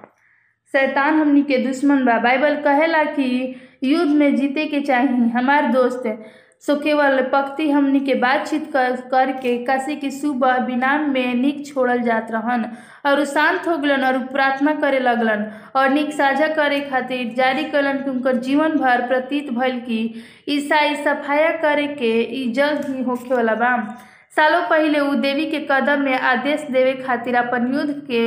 [0.71, 6.03] शैतान हमनी के दुश्मन बा। बाइबल कहेला कि युद्ध में जीते के चाहिए हमार दोस्त
[6.65, 12.01] सो केवल पक्ति हमनी के बातचीत कर, करके काशी की सुबह बिनाम में निक छोड़ल
[12.03, 12.65] जात रहन
[13.09, 17.97] और शांत हो गलन और प्रार्थना करे लगलन, और निक साझा करे खातिर जारी कलन
[18.03, 19.99] कि उनकर जीवन भर प्रतीत भइल कि
[20.55, 23.75] ईसाई सफाया करे के जल्द ही होखे वाला बा
[24.35, 28.23] सालों पहले उ देवी के कदम में आदेश देवे खातिर अपन युद्ध के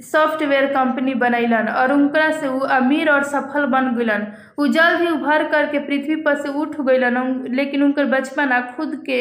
[0.00, 4.26] सॉफ्टवेयर कंपनी बनैलन और उनकरा से उ अमीर और सफल बन गइलन
[4.58, 9.02] उ जल्द ही उभर करके पृथ्वी पर से उठ गइलन उन- लेकिन उनकर बचपना खुद
[9.06, 9.20] के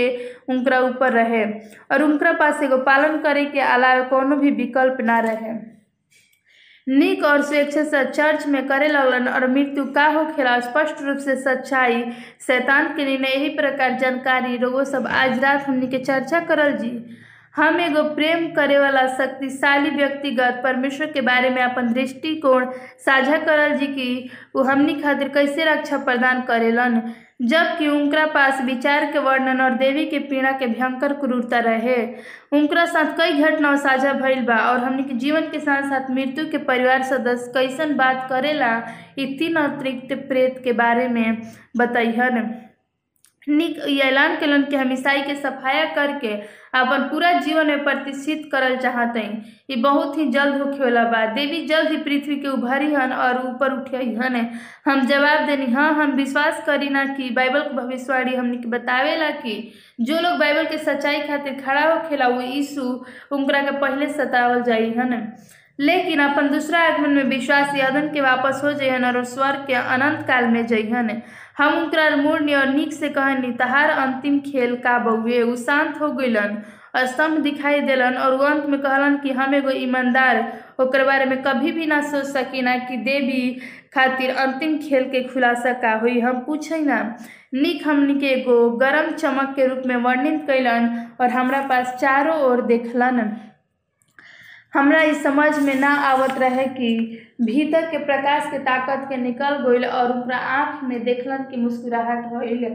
[0.50, 1.46] उनकरा ऊपर रहे
[1.92, 5.78] और उनकरा पास एगो पालन करे के अलावा कोनो भी विकल्प ना रहे।
[6.90, 11.36] निक और स्वेच्छा से चर्च में करे लगलन और मृत्यु का होखेला स्पष्ट रूप से
[11.36, 12.04] सच्चाई,
[12.48, 17.06] शैतान के निर्णय यही प्रकार जानकारी, रोगो सब आज रात हमनी के चर्चा करल जी।
[17.58, 22.66] हम एगो प्रेम करे वाला शक्तिशाली व्यक्तिगत परमेश्वर के बारे में अपन दृष्टिकोण
[23.06, 27.02] साझा करल जी कि वो हमनी खातिर कैसे रक्षा प्रदान करेलन।
[27.42, 31.98] जबकि उनकरा पास विचार के वर्णन और देवी के पीड़ा के भयंकर क्रूरता रहे।
[32.52, 36.46] उनकरा साथ कई घटना साझा भइल बा और हमनी के जीवन के साथ साथ मृत्यु
[36.52, 38.72] के परिवार सदस्य कैसन बात करेला,
[39.20, 41.42] ई तीन अतिरिक्त प्रेत के बारे में
[41.78, 42.50] बतैहन
[43.50, 43.78] निक
[44.42, 46.34] कलन कि हम ईसाई के सफाया करके
[46.80, 51.26] अपन पूरा जीवन में प्रतिष्ठित करल चाहते हैं ये बहुत ही जल्द होखे वाला बा
[51.34, 54.36] देवी जल्द ही पृथ्वी के उभरी हन और ऊपर उठे हन।
[54.86, 59.30] हम जवाब देनी हाँ हम विश्वास करी ना कि बाइबल के भविष्यवाणी हमने के बतावेला
[59.30, 59.56] कि
[60.00, 62.82] जो लोग बाइबल के सच्चाई खातिर खड़ा होखेला, वो यीशु
[63.32, 65.22] उनकरा के पहले सतावल जाई हन।
[65.80, 70.26] लेकिन अपन दूसरा आगमन में विश्वास यादन के वापस हो जइहन और स्वर्ग के अनंत
[70.28, 71.22] काल में जइहन
[71.58, 76.12] हम उनकरा मूर्णि और निक से कहनी, तहार अंतिम खेल का बउए उ शांत हो
[76.20, 76.58] गइलन
[77.08, 80.38] स्तंभ दिखाई दिलन और अंत में कहलन कि हम एगो ईमानदार,
[80.82, 83.42] ओकर बारे में कभी भी ना सोच सकी ना कि देवी
[83.94, 87.00] खातिर अंतिम खेल के खुलासा का हुई हम पूछे ना
[87.54, 90.90] निक हमनी के एगो गरम चमक के रूप में वर्णित कैलन
[91.22, 93.20] और हमरा पास चारों ओर देखलन
[94.78, 96.90] हमरा ई समझ में ना आवत रहे कि
[97.42, 102.26] भीतर के प्रकाश के ताकत के निकल गइल और उनका आँख में देखलन कि मुस्कुराहट
[102.34, 102.66] होइल।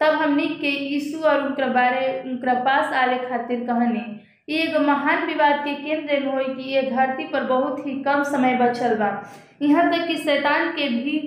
[0.00, 4.02] तब हमनी के यीशु और उनका बारे उनका पास आले खातिर कहनी,
[4.50, 8.22] ई एगो महान विवाद के केंद्र में होई कि ये धरती पर बहुत ही कम
[8.32, 9.10] समय बचल बा।
[9.62, 11.18] यहाँ तक कि शैतान के भी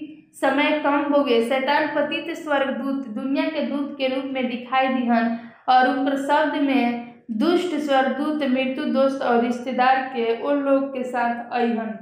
[0.42, 5.38] समय कम हो गए। शैतान पतित स्वर्गदूत दुनिया के दूत के रूप में दिखाई दिहन
[5.70, 11.52] और उनकर शब्द में दुष्ट, स्वर्गदूत, मृत्यु, दोस्त और रिश्तेदार के उन लोग के साथ
[11.52, 11.98] अहन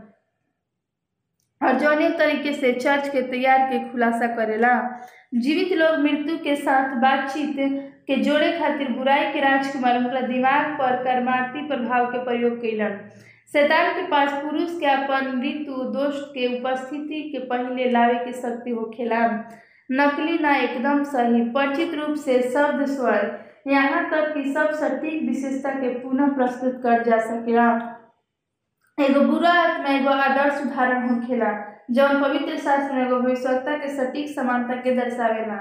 [1.62, 4.73] और जौने तरीके से चर्च के तैयार के खुलासा करेला।
[5.33, 7.55] जीवित लोग मृत्यु के साथ बातचीत
[8.07, 12.97] के जोड़े खातिर बुराई के राजकुमार उनका दिमाग पर कर्मार्थी प्रभाव के प्रयोग कैलन
[13.53, 18.71] शैतान के पास पुरुष के अपन ऋतु दोष के उपस्थिति के पहले लावे के शक्ति
[18.71, 19.25] होखेला
[19.91, 25.69] नकली ना एकदम सही, परिचित रूप से शब्द स्वर यहाँ तक कि सब सटीक विशेषता
[25.71, 27.67] के पुनः प्रस्तुत कर जा सकेला।
[28.97, 31.52] एगो बुरा आत्मा, एगो आदर्श उदाहरण होखेला
[31.91, 35.56] जौन पवित्र शास्त्र में एगो भविष्यवक्ता के सटीक समानता के दर्शावेला।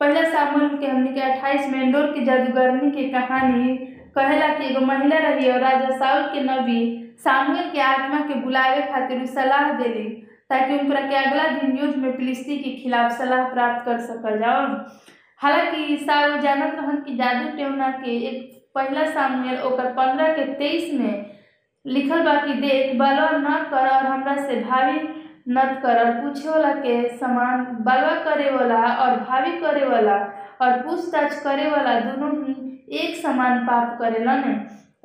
[0.00, 3.76] पहला सामुएल के हमने के अट्ठाईस में इंदौर की जादूगरनी की कहानी
[4.16, 6.80] कहेला कि एगो महिला रही और राजा साउल के नबी
[7.24, 10.08] सामुएल के आत्मा के बुलावे खातिर सलाह देली,
[10.50, 14.66] ताकि उनकरा के अगला दिन युद्ध में फिलिस्ती के खिलाफ सलाह प्राप्त कर सकल जाओ।
[15.40, 20.92] हालाँकि साउल जानत रहन कि जादू टेवना के एक पहला सामुएल ओकर पंद्रह के तेईस
[21.00, 21.36] में
[21.84, 24.98] लिखल बा कि देख बलवा न कर और हमरा से भावी
[25.56, 30.16] नत कर और पूछे वाला के समान बलवा करे वाला और भावी करे वाला
[30.62, 32.54] और पूछताछ करे वाला दोनों ही
[33.02, 34.44] एक समान पाप करेलन।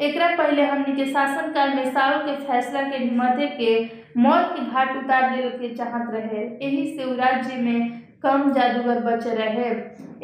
[0.05, 3.73] एकरा पहले हमनी के शासन काल में साउल के फैसला के मध्य के
[4.17, 9.35] मौत के घाट उतार देवे के चाहत रहे। एही से राज्य में कम जादूगर बचे
[9.35, 9.69] रहे।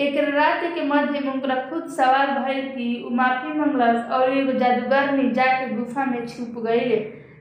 [0.05, 5.31] एक रात के मध्य में खुद सवाल भइल कि माफ़ी मंगलस और एगो जादूगर में
[5.33, 6.99] जाके गुफा में छुप गई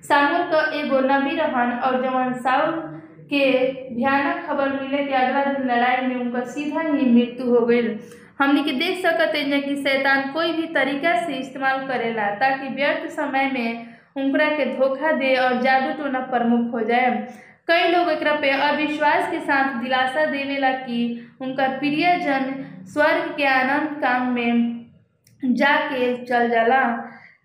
[0.09, 2.73] सामुल का एगो नबी रहन और जवान साउल
[3.31, 3.45] के
[3.95, 7.83] भयानक खबर मिले कि अगला दिन लड़ाई में उनका सीधा ही मृत्यु हो गई
[8.41, 13.09] हमनी के देख सकते हैं कि शैतान कोई भी तरीका से इस्तेमाल करेला ताकि व्यर्थ
[13.13, 17.11] समय में उनकरा के धोखा दे और जादू टोना प्रमुख हो जाए
[17.69, 24.03] कई लोग एक पे अविश्वास के साथ दिलासा देवेला कि उनका प्रियजन स्वर्ग के आनंद
[24.03, 24.87] काम में
[25.45, 26.81] जाके चल जाला।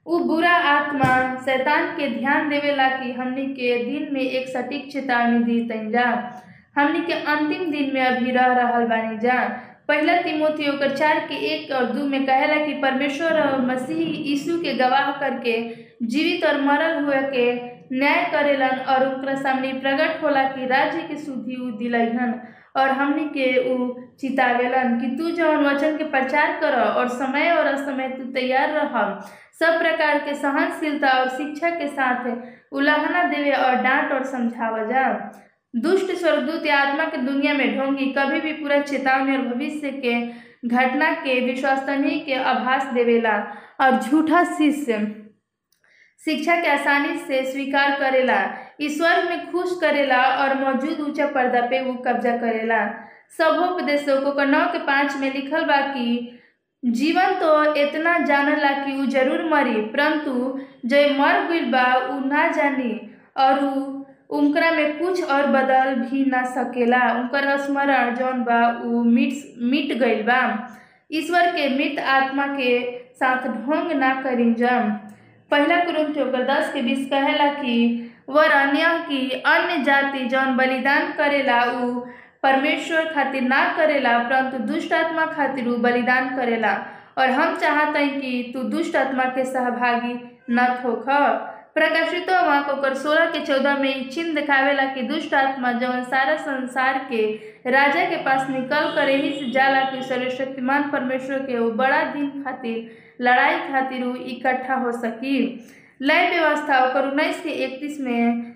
[0.08, 5.44] उ बुरा आत्मा शैतान के ध्यान देवेला कि हमनी के दिन में एक सटीक चेतावनी
[5.44, 6.08] दी तइन जा।
[6.78, 9.40] हमनी के अंतिम दिन में अभी रह रहा बानी जा।
[9.88, 10.14] पहला
[10.70, 15.12] ओकर चार के एक और दू में कहेला कि परमेश्वर और मसीह यीशु के गवाह
[15.12, 17.54] करके जीवित और मरल हुए के
[17.98, 22.34] न्याय करेलन और उनका सामने प्रकट होला कि राज्य के शुद्धि उ दिलहन
[22.78, 27.66] और हमनी के उ चितावेलन कि तू जौन वचन के प्रचार कर और समय और
[27.68, 28.98] असमय तू तैयार रह।
[29.60, 32.28] सब प्रकार के सहनशीलता और शिक्षा के साथ
[32.72, 35.08] उल्लंघना देवे और डांट और समझावा जा।
[35.74, 40.22] दुष्ट स्वर्गदूत या आत्मा के दुनिया में ढोंगी कभी भी पूरा चेतावनी और भविष्य के
[40.68, 43.38] घटना के विश्वसनीय के आभास देवेला
[43.82, 45.23] और झूठा शिष्य।
[46.26, 48.38] शिक्षा के आसानी से स्वीकार करेला।
[48.82, 52.86] ईश्वर में खुश करेला और मौजूद ऊँचा पर्दा पे वो कब्जा करेला।
[53.38, 56.40] सभोपदेशों को नौ के पाँच में लिखल बा कि,
[56.84, 60.32] जीवन तो इतना जानला कि उ ज़रूर मरी, परंतु
[60.86, 62.94] जो मर गइल बा उ ना जानी
[63.38, 63.60] और
[64.30, 69.34] उनकरा में कुछ और बदल भी ना सकेला। उनकर स्मरण जौन बा उ मिट
[69.72, 70.42] मिट गइल बा।
[71.12, 72.80] ईश्वर के मृत आत्मा के
[73.14, 74.92] साथ ढोंग ना करी जम
[75.52, 77.76] पहला कुरुंथियों का दस के बीस कहेला कि
[78.30, 81.90] वर अन्य की अन्य जाति जौन बलिदान करेला उ
[82.44, 86.74] परमेश्वर खातिर ना करेला, परंतु दुष्ट आत्मा खातिर उ बलिदान करेला।
[87.18, 90.14] और हम चाहते हैं कि तू दुष्ट आत्मा के सहभागी
[90.50, 91.06] न थोख
[91.74, 96.36] प्रकाशित वहाँ को सोलह के चौदह में ई चिन्ह दिखावेला कि दुष्ट आत्मा जौन सारा
[96.38, 97.24] संसार के
[97.72, 102.30] राजा के पास निकल कर यही से जाला कि सर्वशक्तिमान परमेश्वर के वो बड़ा दिन
[102.44, 105.40] खातिर लड़ाई खातिर इकट्ठा हो सकी।
[106.02, 108.54] लय व्यवस्था और उन्नीस के इकतीस में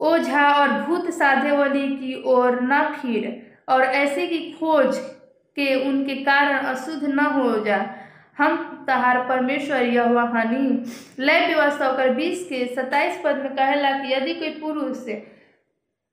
[0.00, 3.30] ओझा और भूत साधे वाली की ओर न फिर
[3.68, 4.98] और ऐसे की खोज
[5.56, 7.84] के उनके कारण अशुद्ध न हो जा।
[8.38, 10.66] हम तहार परमेश्वर यह हानि।
[11.18, 15.08] लय व्यवस्था और बीस के सत्ताईस पद में कहला कि यदि कोई पुरुष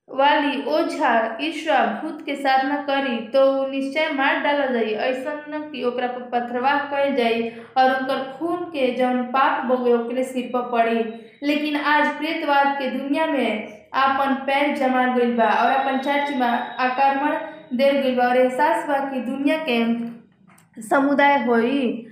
[0.09, 3.41] वाली ओझा ईश्वर भूत के साधना करी तो
[3.71, 8.63] निश्चय मार डाला जाई। ऐसा न कि ओकरा पर पथरवाह कल जाई और उनकर खून
[8.71, 11.03] के जौन पाप बगे ओकरे सिर पर पड़ी।
[11.43, 16.47] लेकिन आज प्रेतवाद के दुनिया में आपन पैर जमा गई बा और अपन चर्च में
[16.47, 17.37] आक्रमण
[17.77, 22.05] दे गइल बा और एहसास बा कि दुनिया के समुदाय होई।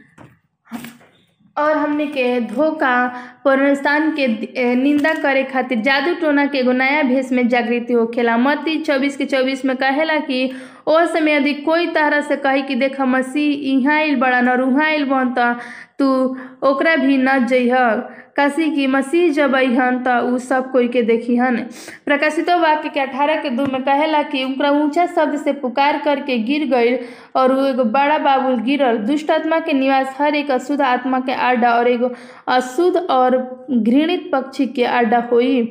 [1.60, 2.96] और हमने के धोखा
[3.44, 4.28] पुनरुत्थान के
[4.76, 9.26] निंदा करे खातिर जादू टोना के एगो नया भेष में जागृति होखेला मती चौबीस के
[9.26, 10.52] चौबीस में कहेला कि,
[10.88, 14.86] ओ समय यदि कोई तरह से कही कि देख मसीह इहाँ आइल बड़न और वहाँ
[14.86, 15.34] आइल बन
[16.00, 16.08] तू
[16.70, 17.76] ओकरा भी न जइह
[18.38, 21.56] काशी की मसीह जब अहन त उ सब कोई के देखिहन
[22.06, 26.38] प्रकाशित वाक्य के अठारह के दू में कहेला कि उनका ऊँचा शब्द से पुकार करके
[26.44, 26.96] गिर गई
[27.36, 31.34] और वो एगो बड़ा बाबुल गिरल। दुष्ट आत्मा के निवास हर एक अशुद्ध आत्मा के
[31.48, 32.10] आड्डा और एगो
[32.48, 33.38] अशुद्ध और
[33.72, 35.62] घृणित पक्षी के आड्डा हुई।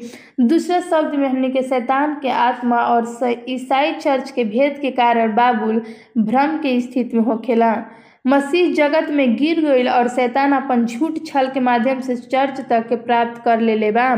[0.41, 5.35] दूसरे शब्द में हमने के शैतान के आत्मा और ईसाई चर्च के भेद के कारण
[5.37, 5.81] बाबुल
[6.19, 7.73] भ्रम के स्थिति में होखेला।
[8.29, 12.89] मसीह जगत में गिर गई और शैतान अपन झूठ छल के माध्यम से चर्च तक
[12.89, 14.15] के प्राप्त कर ले बा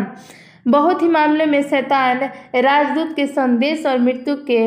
[0.68, 2.18] बहुत ही मामले में शैतान
[2.64, 4.60] राजदूत के संदेश और मृत्यु के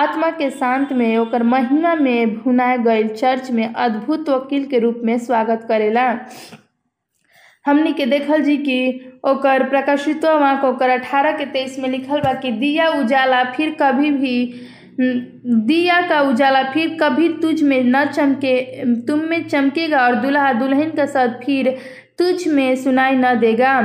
[0.00, 5.00] आत्मा के शांत में ओकर महिमा में भुनाए गई चर्च में अद्भुत वकील के रूप
[5.04, 6.04] में स्वागत करेला।
[7.64, 8.78] हमनी के देखल जी कि
[9.28, 14.10] ओकर प्रकाशित वहाँ ओकर अठारह के तेईस में लिखल बा कि दिया उजाला फिर कभी
[14.10, 14.36] भी
[15.00, 20.90] दिया का उजाला फिर कभी तुझ में न चमके, तुम में चमकेगा और दुल्हा दुल्हन
[20.90, 21.76] का सद फिर
[22.18, 23.80] तुझ में सुनाई न देगा।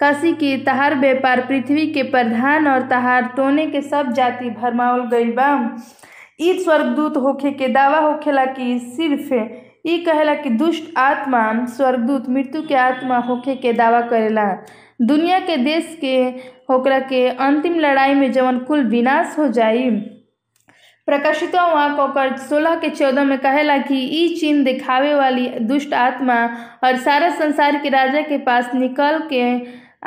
[0.00, 5.30] काशी की तहार व्यापार, पृथ्वी के प्रधान और तहार टोने के सब जाति भरमावल गई
[5.32, 5.76] बा।
[6.40, 9.34] ई स्वर्गदूत होखे के दावा होखेला कि सिर्फ़
[9.88, 14.46] ई कहेला कि दुष्ट आत्मा, स्वर्गदूत मृत्यु के आत्मा होखे के दावा करेला।
[15.02, 16.16] दुनिया के देश के
[16.70, 19.90] होकरा के अंतिम लड़ाई में जवन कुल विनाश हो जाई।
[21.08, 21.52] प्रकाशित
[22.48, 26.36] सोलह के चौदह में कहेला कि ई चिन्ह दिखावे वाली दुष्ट आत्मा
[26.84, 29.42] और सारा संसार के राजा के पास निकल के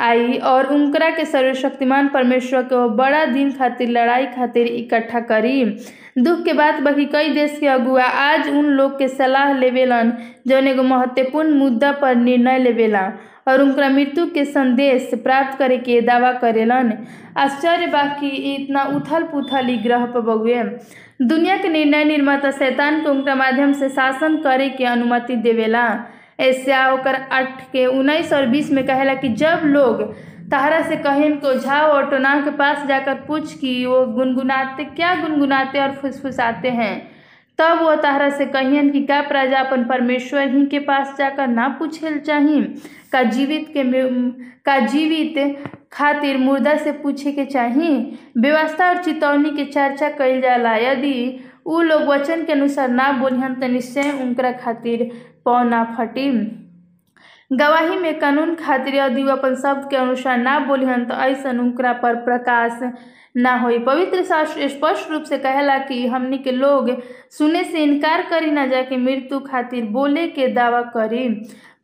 [0.02, 5.64] आई और उनकरा के सर्वशक्तिमान परमेश्वर के बड़ा दिन खातिर, लड़ाई खातिर इकट्ठा करी।
[6.18, 10.12] दुख के बाद बाकी कई देश के अगुआ आज उन लोग के सलाह लेवेलन,
[10.46, 13.12] जौन एगो महत्वपूर्ण मुद्दा पर निर्णय लेवेला।
[13.48, 16.92] और उनका मृत्यु के संदेश प्राप्त करे के दावा करेलन।
[17.36, 20.62] आश्चर्य बाकी इतना उथल पुथल ग्रह पर बउए
[21.22, 25.84] दुनिया के निर्णय निर्माता शैतान के उनका माध्यम से शासन करे के अनुमति देवेला।
[26.40, 30.02] ऐसे ओकर आठ के उन्नीस और बीस में कहेला कि जब लोग
[30.50, 35.14] तहरा से कहें को झाओ और टोना के पास जाकर पूछ कि वो गुनगुनाते, क्या
[35.14, 37.17] गुनगुनाते और फुसफुसाते हैं?
[37.58, 41.68] तब वो तहरा से कहियन कि का प्रजा अपन परमेश्वर ही के पास जाकर ना
[41.78, 42.62] पूछे चाहिए
[43.12, 43.82] का जीवित के
[44.64, 45.34] का जीवित
[45.92, 47.96] खातिर मुर्दा से पूछे के चाहिए
[48.38, 51.14] व्यवस्था और चेतावनी के चर्चा कइल जाला। यदि
[51.66, 55.10] उ लोग वचन के अनुसार ना बोलिहन तो निश्चय उनकरा खातिर
[55.44, 56.30] पौ ना फटी।
[57.50, 62.14] गवाही में कानून खातिर यदि अपन शब्द के अनुसार ना बोलिहन तो ऐसा उनकरा पर
[62.24, 62.80] प्रकाश
[63.36, 66.90] ना होई। पवित्र शास्त्र स्पष्ट रूप से कहला कि हमनी के लोग
[67.30, 71.28] सुने से इनकार करी ना जाके मृत्यु खातिर बोले के दावा करी।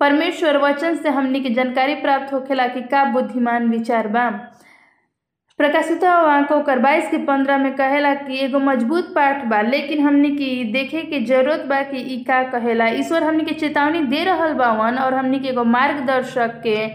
[0.00, 4.28] परमेश्वर वचन से हमनी के जानकारी प्राप्त होखेला कि का बुद्धिमान विचार बा।
[5.58, 10.30] प्रकाशित वाको कर बाईस के पंद्रह में कहेला कि एगो मज़बूत पाठ बा, लेकिन हमनी
[10.30, 14.52] की देखे के ज़रूरत बा कि ई का कहेला। ईश्वर हमनी के चेतावनी दे रहल
[14.54, 16.86] बावन और हमनी के एगो मार्गदर्शक के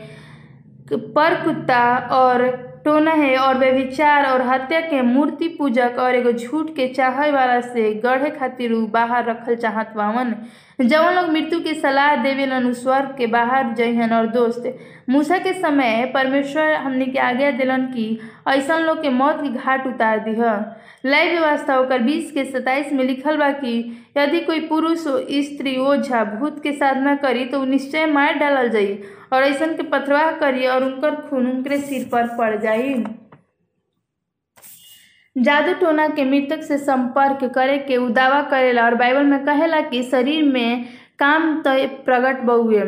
[1.15, 2.47] पर कुत्ता और
[2.85, 7.31] टोना है और वे विचार और हत्या के मूर्ति पूजक और एगो झूठ के चाहे
[7.31, 10.35] वाला से गढ़े खातिर बाहर रखल चाहत बावन।
[10.81, 14.63] जवन लोग मृत्यु की सलाह देवेलन स्वर्ग के बाहर जइहन और दोस्त
[15.09, 18.05] मूसा के समय परमेश्वर हमने के आज्ञा दिलन कि
[18.47, 20.43] ऐसा लोग के मौत की घाट उतार दीह
[21.05, 23.75] लय व्यवस्था होकर बीस के सताइस में लिखल बा कि
[24.17, 25.03] यदि कोई पुरुष
[25.47, 28.99] स्त्री ओझा भूत के साधना करी तो निश्चय मार डालल जाई
[29.33, 32.93] और ऐसा के पथरवाह करी और उनकर खून उनके सिर पर पड़ जाई।
[35.35, 39.81] जादू टोना के मृतक से संपर्क करे के उ दावा करेला और बाइबल में कहेला
[39.81, 40.85] कि शरीर में
[41.19, 41.71] काम तो
[42.05, 42.79] प्रगट बहुए।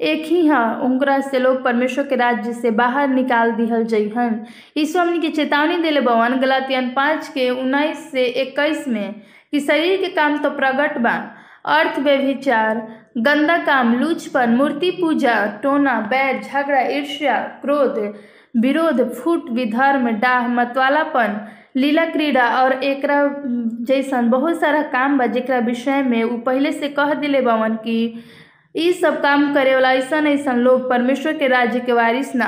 [0.00, 4.44] एक ही हाँ से लोग परमेश्वर के राज्य से बाहर निकाल दिहल जइहन
[4.76, 9.14] ईश्वर हमनी के चेतावनी दिले बवन, गलातियन पाँच के उन्नीस से इक्कीस में
[9.52, 11.14] कि शरीर के काम तो प्रगट बा,
[11.64, 12.86] अर्थ व्यभिचार,
[13.18, 17.98] गंदा काम लूचपन मूर्ति पूजा, टोना, बैर, झगड़ा, ईर्ष्या, क्रोध
[18.62, 21.36] विरोध, फूट, विधर्म, डाह, मतवालापन,
[21.76, 23.02] लीला क्रीड़ा और एक
[23.88, 27.96] जैसन बहुत सारा काम बा जरा विषय में उ पहले से कह दिले बवन कि
[28.74, 32.46] इस सब काम करे वाला ऐसा ऐसा लोग परमेश्वर के राज्य के वारिस ना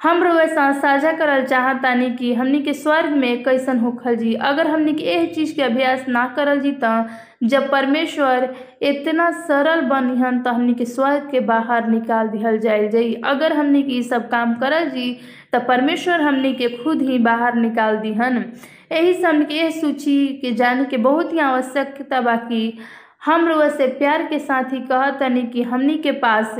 [0.00, 4.92] हम रोए साझा करल चाहतानी कि हमनी के स्वर्ग में कैसन होखल जी। अगर हमनी
[4.92, 7.08] के एह चीज़ के अभ्यास ना करल जी त,
[7.42, 13.14] जब परमेश्वर इतना सरल बनिहन तो हमनी के स्वर्ग के बाहर निकाल दिहल जायल जाई।
[13.24, 15.12] अगर हमनी के सब काम करल जी
[15.52, 18.44] तो परमेश्वर हमनी के खुद ही बाहर निकाल दिहन।
[18.92, 22.78] यही से के सूची के जाने के बहुत ही आवश्यकता बाकी
[23.26, 26.56] हम लोग से प्यार के साथ ही कहतनी कि हमनी के पास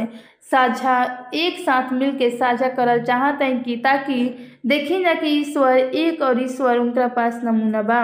[0.50, 4.24] साझा, एक साथ मिल के साझा करल चाहत हैं कि ताकि
[4.66, 8.02] देखी जा कि ईश्वर एक और ईश्वर उनका पास नमूना बा।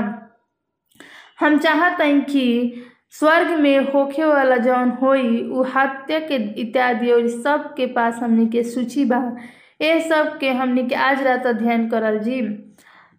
[1.40, 2.46] हम चाहत हैं कि
[3.10, 8.46] स्वर्ग में होखे वाला जौन होई, उ हत्या के इत्यादि और सब के पास हमनी
[8.46, 9.36] के सूची बा।
[9.82, 12.40] ये सब के हमनी के आज रात अध्ययन करल जी।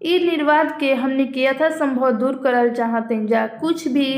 [0.02, 4.10] ई निर्वाद के हमनी के यथासंभव दूर करल चाहते जा कुछ भी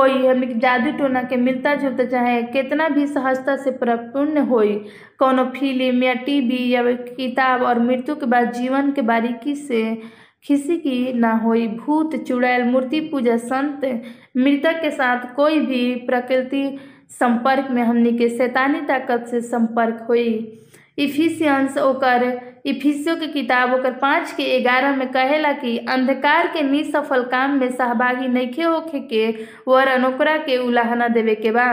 [0.00, 4.74] हमनी जादू टोना के मिलता जुलता चाहे, कितना भी सहजता से परिपूर्ण होई।
[5.18, 10.02] कोनो फ़िल्म या टीवी या किताब और मृत्यु के बाद जीवन के बारीकी से
[10.44, 14.02] खिसी की ना होई। भूत, चुड़ैल, मूर्ति पूजा, संत,
[14.36, 16.78] मृतक के साथ कोई भी प्रकृति
[17.10, 20.58] संपर्क में हमनी के शैतानी ताकत से संपर्क हुई।
[20.98, 27.22] इफिसियंस ओकर इफिसियो के किताब ओकर पाँच के ग्यारह में कहेला कि अंधकार के निसफल
[27.32, 29.26] काम में सहभागी नइखे होखे के
[29.68, 31.66] वरन ओकरा के उलाहना देवे के बा।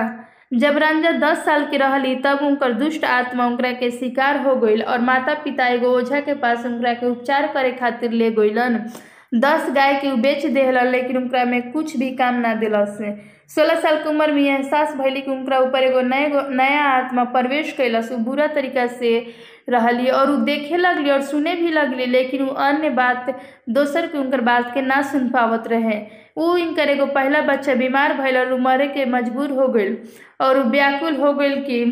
[0.53, 4.81] जब रंजा दस साल के रहली, तब उनकर दुष्ट आत्मा उनकरा के शिकार हो गई
[4.81, 8.79] और माता पिता एगो ओझा के पास उनकरा के उपचार करे खातिर ले गईलन
[9.33, 12.97] दस गाय के बेच देहलन, लेकिन उनकरा में कुछ भी काम ना दिलस।
[13.55, 17.71] सोलह साल के उम्र में एहसास भइली कि उनकरा ऊपर एगो नए नया आत्मा प्रवेश
[17.77, 19.19] कैलस बुरा तरीका से
[19.69, 23.35] रहली और उ देखे लगल और सुने भी लगल, लेकिन उ अन्य बात
[23.69, 25.99] दोसर के उनकर बात के ना सुन पावत रहे।
[26.37, 29.95] उ इनकर एगो पहला बच्चा बीमार भर और उ मरे के मजबूर हो गई
[30.41, 31.83] और व्याकुल हो गई कि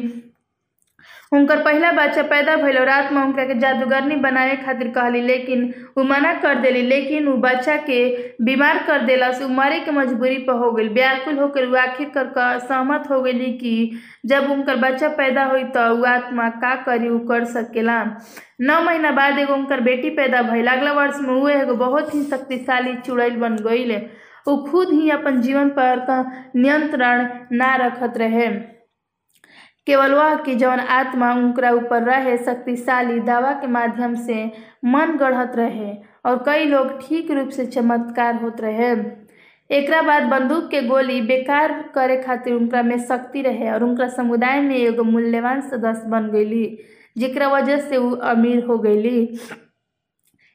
[1.32, 6.04] उनकर पहला बच्चा पैदा भइल और आत्मा उनका के जादूगरनी बनावे खातिर कहली, लेकिन उ
[6.04, 8.00] मना कर देली, लेकिन उ बच्चा के
[8.42, 12.60] बीमार कर देलस उ मरे के मजबूरी पर हो गई व्याकुल होकर उ आखिर कर
[12.60, 13.74] सहमत हो गई कि
[14.26, 18.04] जब उनकर बच्चा पैदा हुई तो आत्मा का करी उ कर सकेला।
[18.62, 22.24] नौ महीना बाद एगो उनकर बेटी पैदा भइल। अगला वर्ष में उ एगो बहुत ही
[22.24, 24.02] शक्तिशाली चुड़ैल बन गई
[24.48, 26.06] उ खुद ही अपन जीवन पर
[26.56, 28.48] नियंत्रण ना रखत रहे।
[29.90, 34.44] केवल वह कि जौन आत्मा उनकरा ऊपर रहे, शक्तिशाली दवा के माध्यम से
[34.86, 35.94] मन गढ़त रहे
[36.26, 38.92] और कई लोग ठीक रूप से चमत्कार होत रहे।
[39.70, 44.60] एक बाद बंदूक के गोली बेकार करे खातिर उनका में शक्ति रहे और उनका समुदाय
[44.62, 46.66] में एगो मूल्यवान सदस्य बन गई
[47.18, 49.26] जेकरा वजह से वो अमीर हो गईली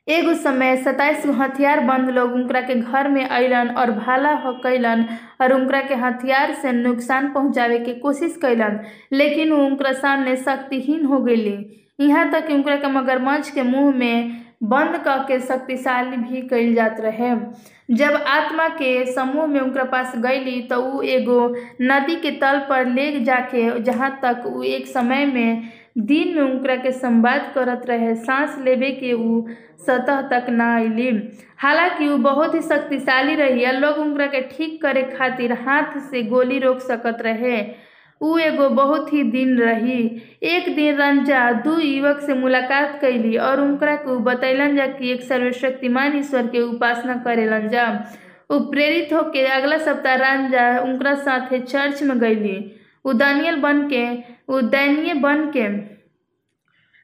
[0.08, 5.04] एगो समय सताइस गो हथियार बंद लोग, उनकरा के घर में अइलन और भाला कैलन
[5.40, 8.78] और उनकरा के हथियार से नुकसान पहुंचावे के कोशिश कैलन।
[9.12, 11.56] लेकिन वो उनकरा सामने शक्तिहीन हो गईली
[12.00, 17.00] यहाँ तक कि के मगरमच्छ के मुँह में बंद क के शक्तिशाली भी कैल जात
[17.00, 17.34] रहे।
[17.90, 21.48] जब आत्मा के समूह में उनकरा पास गईली तो उ एगो
[21.82, 25.62] नदी के तल पर ले जाके, जहाँ तक उ एक समय में
[25.96, 29.46] दिन में उनकरा के संवाद करत रहे, सांस लेवे के उ
[29.86, 31.10] सतह तक ना अइली
[31.58, 36.58] हालाँकि उ बहुत ही शक्तिशाली रही लोग उनकरा के ठीक करे खातिर हाथ से गोली
[36.58, 37.62] रोक सकत रहे।
[38.20, 40.02] उ एगो बहुत ही दिन रही।
[40.42, 45.22] एक दिन रंजा, दू युवक से मुलाकात कैली और उनकरा के बतैलन जा कि एक
[45.22, 47.86] सर्वशक्तिमान ईश्वर के उपासना करेलन जा।
[48.50, 52.56] उ प्रेरित होके अगला सप्ताह रंजा उनकरा साथे चर्च में गईली
[53.04, 54.06] उ बन के
[54.48, 55.68] उ दैनीय बन के,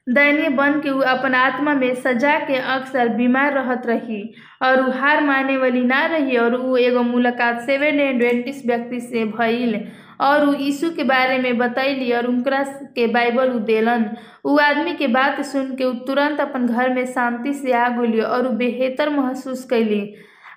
[0.07, 4.21] दयनीय बन के अपन आत्मा में सजा के अक्सर बीमार रहत रही
[4.63, 9.25] और उ हार माने वाली ना रही और उ एगो मुलाकात सेवन एडवेंटिस व्यक्ति से
[9.37, 9.79] भइल
[10.21, 12.63] और उ यीशु के बारे में बतैली और उनकरा
[12.95, 14.05] के बाइबल उ देलन।
[14.45, 18.19] उ आदमी के बात सुन के उ तुरंत अपन घर में शांति से आ गई
[18.21, 20.01] और उ बेहतर महसूस कैली।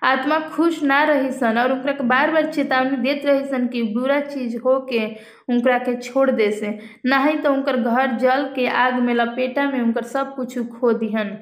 [0.05, 3.83] आत्मा खुश ना रही सन और उनकरा के बार बार चेतावनी देत रही सन कि
[3.93, 5.05] बुरा चीज़ हो के
[5.53, 9.81] उनकरा के छोड़ दे से नहीं तो उनकर घर जल के आग में लपेटा में
[9.81, 11.39] उनकर सब कुछ खो दिहन।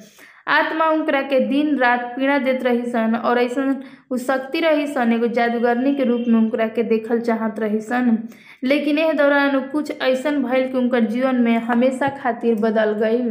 [0.48, 3.64] आत्मा उनकरा के दिन रात पीड़ा देत रही सन और ऐसा
[4.12, 8.18] उ शक्ति रही सन, एगो जादूगरनी के रूप में उनकरा के देखल चाहत रही सन।
[8.64, 13.22] लेकिन एह दौरान कुछ ऐसा भइल कि उनकर जीवन में हमेशा खातिर बदल गई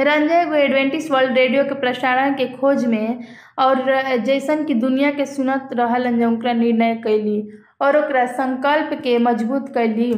[0.00, 3.24] रंजय एगो एडवेंटिस वर्ल्ड रेडियो के प्रसारण के खोज में
[3.58, 3.80] और
[4.24, 7.40] जैसन कि दुनिया के सुनत रहलन उनकरा निर्णय कैली
[7.82, 10.12] और ओकरा संकल्प के मज़बूत कैली।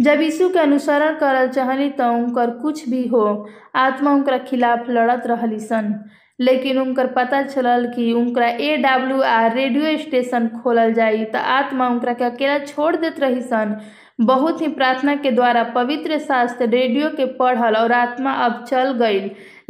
[0.00, 5.26] जब यीशु के अनुसरण करल चाहली तो उनकर कुछ भी हो, आत्मा उनकरा खिलाफ लड़त
[5.26, 5.94] रहली सन।
[6.40, 11.88] लेकिन उनकर पता चलल कि उनकरा A W R radio station खोलल जाई तो आत्मा
[11.88, 13.76] उनकरा के अकेला छोड़ देत रही सन।
[14.22, 19.20] बहुत ही प्रार्थना के द्वारा पवित्र शास्त्र रेडियो के पढ़ल और आत्मा अब चल गई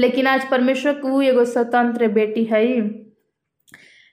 [0.00, 2.66] लेकिन आज परमेश्वर को एगो स्वतंत्र बेटी है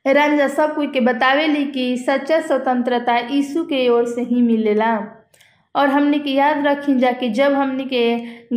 [0.05, 4.97] रंजा, सब कोई के बतावेली कि सच्चा स्वतंत्रता यीशु के ओर से ही मिलेला।
[5.75, 8.03] और हमने के याद रखी जा कि जब हमने के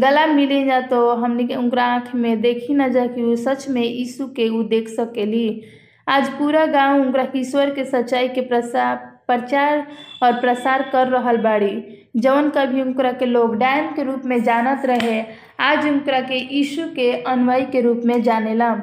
[0.00, 3.68] गला मिले जा तो हमने के उनका आँख में देखी ना जा कि वो सच
[3.68, 5.62] में यीशु के वो देख सकेली।
[6.08, 9.86] आज पूरा गाँव उनका ईश्वर के सच्चाई के प्रसार प्रचार
[10.22, 14.86] और प्रसार कर रहल बाड़ी। जौन कभी उनकरा के लोग डायन के रूप में जानत
[14.86, 15.22] रहे,
[15.60, 18.74] आज उनकरा के यीशु के अनुयायी के रूप में जानेला,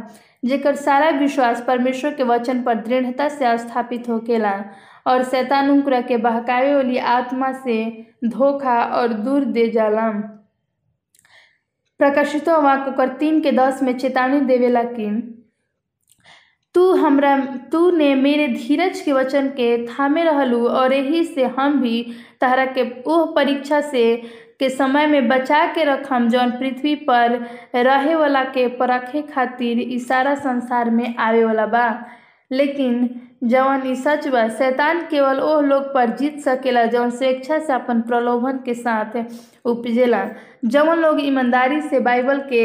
[0.45, 4.53] जेकर सारा विश्वास परमेश्वर के वचन पर दृढ़ता से स्थापित होकेला,
[5.07, 10.09] और शैतान उनकरा के बहकावे वाली आत्मा से धोखा और दूर दे जाला।
[11.99, 15.28] प्रकाशित कर तीन के दस में चेतावनी देवेला कि
[16.80, 17.36] तू हमरा,
[17.71, 21.95] तू ने मेरे धीरज के वचन के थामे रहलू और यही से हम भी
[22.41, 24.15] तहरा के ओह परीक्षा से,
[24.59, 27.32] के समय में बचा के रखम जौन पृथ्वी पर
[27.75, 31.88] रहे वाला के परखे खातिर ई सारा संसार में आवे वाला बा।
[32.51, 33.09] लेकिन
[33.43, 38.01] जवन ई सच बा, शैतान केवल ओह लोग पर जीत सकेला जौन स्वेच्छा से अपन
[38.07, 39.23] प्रलोभन के साथ
[39.65, 40.27] उपजेला।
[40.65, 42.63] जवन लोग ईमानदारी से बाइबल के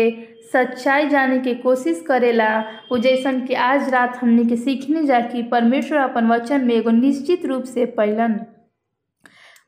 [0.55, 2.49] सच्चाई जाने की कोशिश करेला।
[2.91, 6.91] वो जैसन कि आज रात हमने के सीखने जा कि परमेश्वर अपन वचन में एगो
[6.91, 8.41] निश्चित रूप से पैलन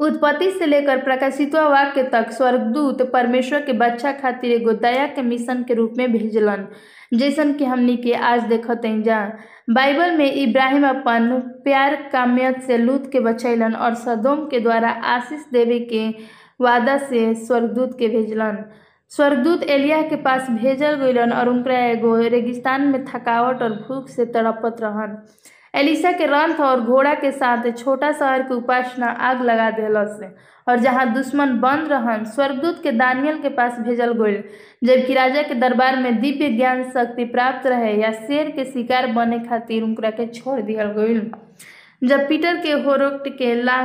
[0.01, 5.63] उत्पत्ति से लेकर प्रकाशित वाक्य तक स्वर्गदूत परमेश्वर के बच्चा खातिर एगो दया के मिशन
[5.63, 6.67] के रूप में भेजलन,
[7.15, 9.21] जैसन कि हमनी के आज देखत जा।
[9.71, 11.31] बाइबल में इब्राहिम अपन
[11.65, 16.09] प्यार काम्यत से लूत के बचैलन और सदोम के द्वारा आशीष देवे के
[16.61, 18.65] वादा से स्वर्गदूत के भेजलन।
[19.13, 24.25] स्वर्गदूत एलिया के पास भेजल गईलन और उनकरा एगो रेगिस्तान में थकावट और भूख से
[24.27, 25.17] तड़पत रहन।
[25.75, 30.21] एलिसा के रंथ और घोड़ा के साथ छोटा शहर के उपासना आग लगा दिलस
[30.69, 34.43] और जहाँ दुश्मन बंद रहन, स्वर्गदूत के दानियल के पास भेजल गईल
[34.85, 39.39] जबकि राजा के दरबार में दिव्य ज्ञान शक्ति प्राप्त रहे या शेर के शिकार बने
[39.39, 41.31] खातिर उनकरा के छोड़ दिया गईल
[42.03, 43.79] जब पीटर के होरोक्ट के ला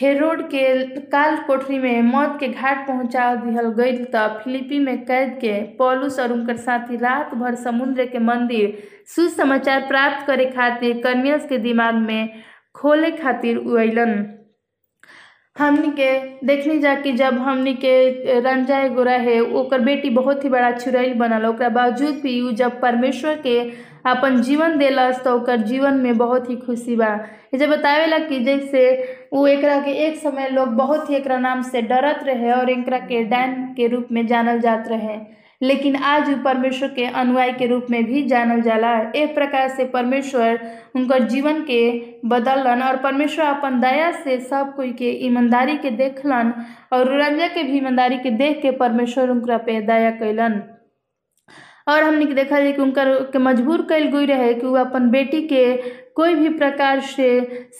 [0.00, 0.64] हेरोड के
[1.12, 6.18] काल कोठरी में मौत के घाट पहुँचा दिहल गई तब फिलिपी में कैद के पौलुस
[6.20, 8.78] और उनकर साथी रात भर समुद्र के मंदिर
[9.14, 12.42] सुसमाचार प्राप्त करे खातिर कन्यास के दिमाग में
[12.74, 14.14] खोले खातिर उलन
[15.58, 16.12] हमनी के
[16.46, 21.14] देखनी जा कि जब हमनी के रंजा एगो रहे, ओकर बेटी बहुत ही बड़ा चुड़ैल
[21.18, 23.58] बनल। बावजूद भी जब परमेश्वर के
[24.06, 27.08] अपन जीवन देलस तो जीवन में बहुत ही खुशी बा।
[27.54, 28.82] जब बतावेला कि जैसे
[29.32, 32.98] वो एकरा के एक समय लोग बहुत ही एकरा नाम से डरत रहे और एकरा
[32.98, 35.18] के डैन के रूप में जानल जात रहे।
[35.62, 40.58] लेकिन आज परमेश्वर के अनुयायी के रूप में भी जानल जाला। एक प्रकार से परमेश्वर
[40.96, 41.80] उनकर जीवन के
[42.28, 46.52] बदलन और परमेश्वर अपन दया से सब कोई के ईमानदारी के देखलन
[46.92, 50.62] और रंजा के भी ईमानदारी के देख के परमेश्वर उनका पे दया कैलन
[51.86, 52.92] और हमने देखा जाए कि
[53.32, 55.64] के मजबूर कल गई रहे कि वो अपन बेटी के
[56.16, 57.28] कोई भी प्रकार से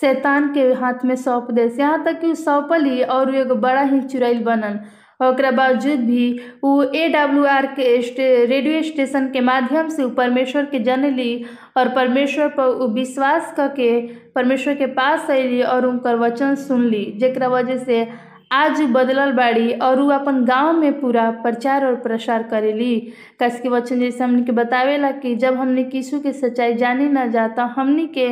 [0.01, 4.01] शैतान के हाथ में सौंप दे। यहाँ तक कि सौंपल ही और एगो बड़ा ही
[4.03, 4.79] चुड़ैल बनल।
[5.21, 10.79] और बावजूद भी वो ए डब्ल्यू आर के रेडियो स्टेशन के माध्यम से परमेश्वर के
[10.79, 11.45] जन ली
[11.77, 13.89] और परमेश्वर पर विश्वास करके
[14.35, 18.03] परमेश्वर के पास अली और उनकर वचन सुन ली जरा वजह से
[18.51, 23.69] आज बदलल बाड़ी और वो अपन गाँव में पूरा प्रचार और प्रसार करेली। कस के
[23.69, 28.07] वचन जैसे हमने के बतावेला कि जब हमने किसु के सच्चाई जानी ना जाता हमने
[28.19, 28.27] के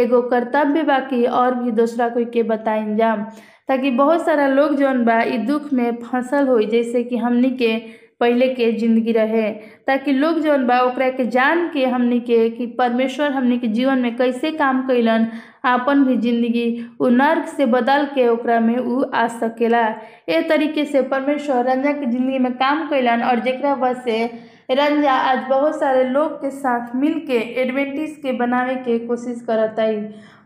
[0.00, 3.14] एगो कर्तव्य बाकी और भी दूसरा कोई के बताइन जा।
[3.68, 7.76] ताकि बहुत सारा लोग जौन बा दुख में फंसल हो जैसे कि हमने के
[8.20, 9.50] पहले के ज़िंदगी रहे,
[9.86, 14.16] ताकि लोग जौन बा के जान के हमनी के, कि परमेश्वर हमनी के जीवन में
[14.16, 15.26] कैसे काम कैलन
[15.64, 16.66] आपन भी ज़िंदगी
[17.00, 19.86] उ नर्क से बदल के ओकरा में उ आ सकेला।
[20.28, 24.24] ए तरीके से परमेश्वर रंजा के ज़िंदगी में काम कैलन और जरा वजह से
[24.70, 29.76] रंजा आज बहुत सारे लोग के साथ मिल के एडवेंटिस के बनावे के कोशिश करत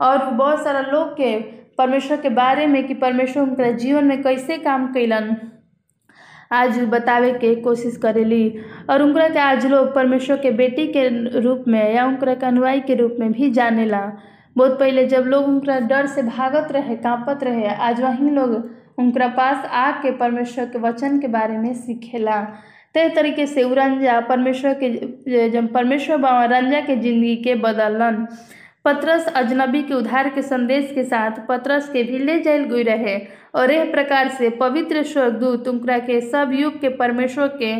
[0.00, 1.38] और बहुत सारा लोग के
[1.78, 5.34] परमेश्वर के बारे में, कि परमेश्वर उनका जीवन में कैसे काम कैलन
[6.50, 8.54] आज बतावे के कोशिश करेली।
[8.90, 11.08] और उनकरा के आज लोग परमेश्वर के बेटी के
[11.40, 12.34] रूप में या उनकरा
[12.78, 14.00] के रूप में भी जानेला।
[14.56, 19.26] बहुत पहले जब लोग उनकरा डर से भागत रहे, कांपत रहे, आज वहीं लोग उनकरा
[19.28, 22.40] पास आके परमेश्वर के वचन के बारे में सीखेला।
[22.94, 28.26] तय तरीके से उ रंजा परमेश्वर के, जब परमेश्वर बाबा रंजा के ज़िंदगी के बदलन
[28.84, 33.18] पतरस अजनबी के उद्धार के संदेश के साथ पतरस के भी ले जायल गई रहे।
[33.54, 37.74] और यह प्रकार से पवित्र स्वर्गदूत उनकरा के सब युग के परमेश्वर के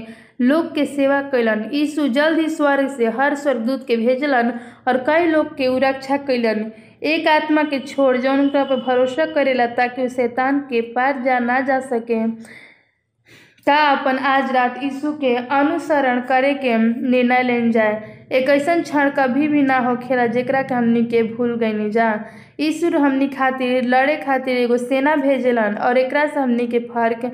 [0.45, 4.53] लोग के सेवा कैलन यीशु जल्द ही स्वर्ग से हर स्वर्गदूत के भेजलन
[4.89, 6.71] और कई लोग के रक्षा कैलन
[7.03, 11.61] एक आत्मा के छोड़ जौन उनका पर भरोसा करेला ताकि शैतान के पार जा ना
[11.61, 12.25] जा सके।
[13.67, 19.11] का अपन आज रात यीशु के अनुसरण करे के निर्णय लेन जाए। एक ऐसा क्षण
[19.11, 22.09] कभी भी ना होखेला जेकरा के हमनी के भूल गईनी जा।
[22.61, 27.31] ईश्वर हमनी खातिर, लड़े खातिर एगो सेना भेजेलन और एक से हमनी के फ़र्क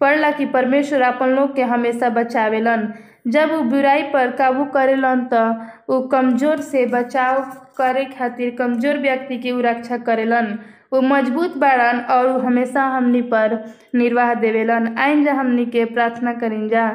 [0.00, 2.88] पड़ला कि परमेश्वर अपन लोग के हमेशा बचावेलन।
[3.26, 5.42] जब वो बुराई पर काबू करेलन तो
[5.88, 7.42] वो कमज़ोर से बचाव
[7.78, 10.58] करे खातिर कमज़ोर व्यक्ति की रक्षा करेलन।
[10.94, 13.58] वो मज़बूत बाड़न और हमेशा हमनी पर
[13.94, 16.90] निर्वाह देवेलन। आइन जा हमनी के प्रार्थना करें जा।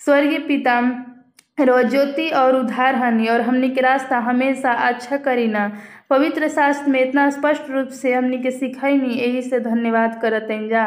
[0.00, 0.80] स्वर्गीय पिता
[1.58, 5.70] रो ज्योति और उधार हनी और हमनी के रास्ता हमेशा अच्छा करीना।
[6.10, 10.86] पवित्र शास्त्र में इतना स्पष्ट रूप से हमनी के सिखैनी यही से धन्यवाद करते जा।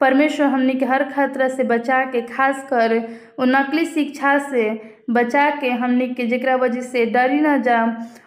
[0.00, 2.98] परमेश्वर हमनी के हर खतरा से बचा के खास कर
[3.38, 4.70] वो नकली शिक्षा से
[5.10, 7.84] बचा के हमनी के जरा वजह से डरी ना जा,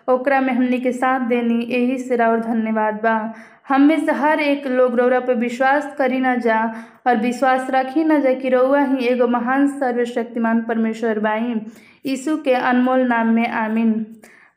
[0.09, 3.17] ओकरा में हमनी के साथ देनी यही से और धन्यवाद बा।
[3.69, 6.59] हम में से हर एक लोग रौरा पर विश्वास करी ना जा
[7.07, 11.55] और विश्वास रखी ना जा कि रौआ ही एगो महान सर्वशक्तिमान परमेश्वर बाई।
[12.05, 14.05] यीशु के अनमोल नाम में आमीन।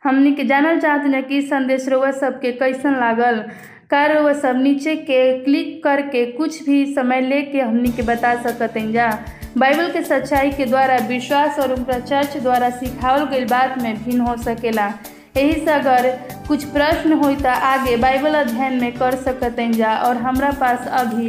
[0.04, 3.42] हमनी के जानल चाहते हैं कि संदेश रउआ सबके कैसन लागल।
[3.90, 8.92] का रउआ सब नीचे के क्लिक करके कुछ भी समय लेके हमनी के बता सकते
[8.92, 9.10] जा।
[9.58, 14.20] बाइबल के सच्चाई के द्वारा विश्वास और उनका चर्च द्वारा सिखावल गई बात में भिन्न
[14.20, 14.92] हो सकेला।
[15.38, 16.10] यही से अगर
[16.48, 21.28] कुछ प्रश्न हो तो आगे बाइबल अध्ययन में कर सकते जा, और हमरा पास अभी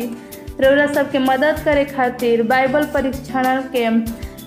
[0.62, 3.89] रउरा सबके मदद करे खातिर बाइबल परीक्षण के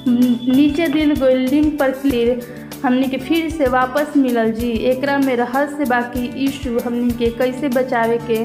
[0.07, 2.41] नीचे दिल गई लिंक पर क्लिक
[2.85, 7.69] हमनी के फिर से वापस मिलल जी। एक में रहस्य बाकी इशू हमनी के कैसे
[7.69, 8.41] बचावे के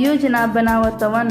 [0.00, 1.28] योजना बनावतवन।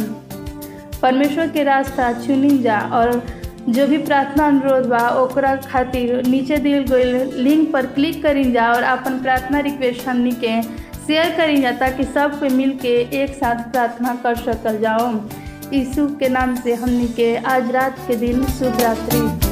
[1.02, 3.22] परमेश्वर के रास्ता चुनी जा, और
[3.68, 7.04] जो भी प्रार्थना अनुरोध बा, ओकरा खातिर नीचे दिल गई
[7.44, 12.04] लिंक पर क्लिक करी जा और अपन प्रार्थना रिक्वेस्ट हमनी के शेयर करी जा ताकि
[12.04, 15.14] सब के मिल के एक साथ प्रार्थना कर सकल जाओ।
[15.74, 19.49] ईशु के नाम से हमनी के आज रात के दिन शुभ रात्रि।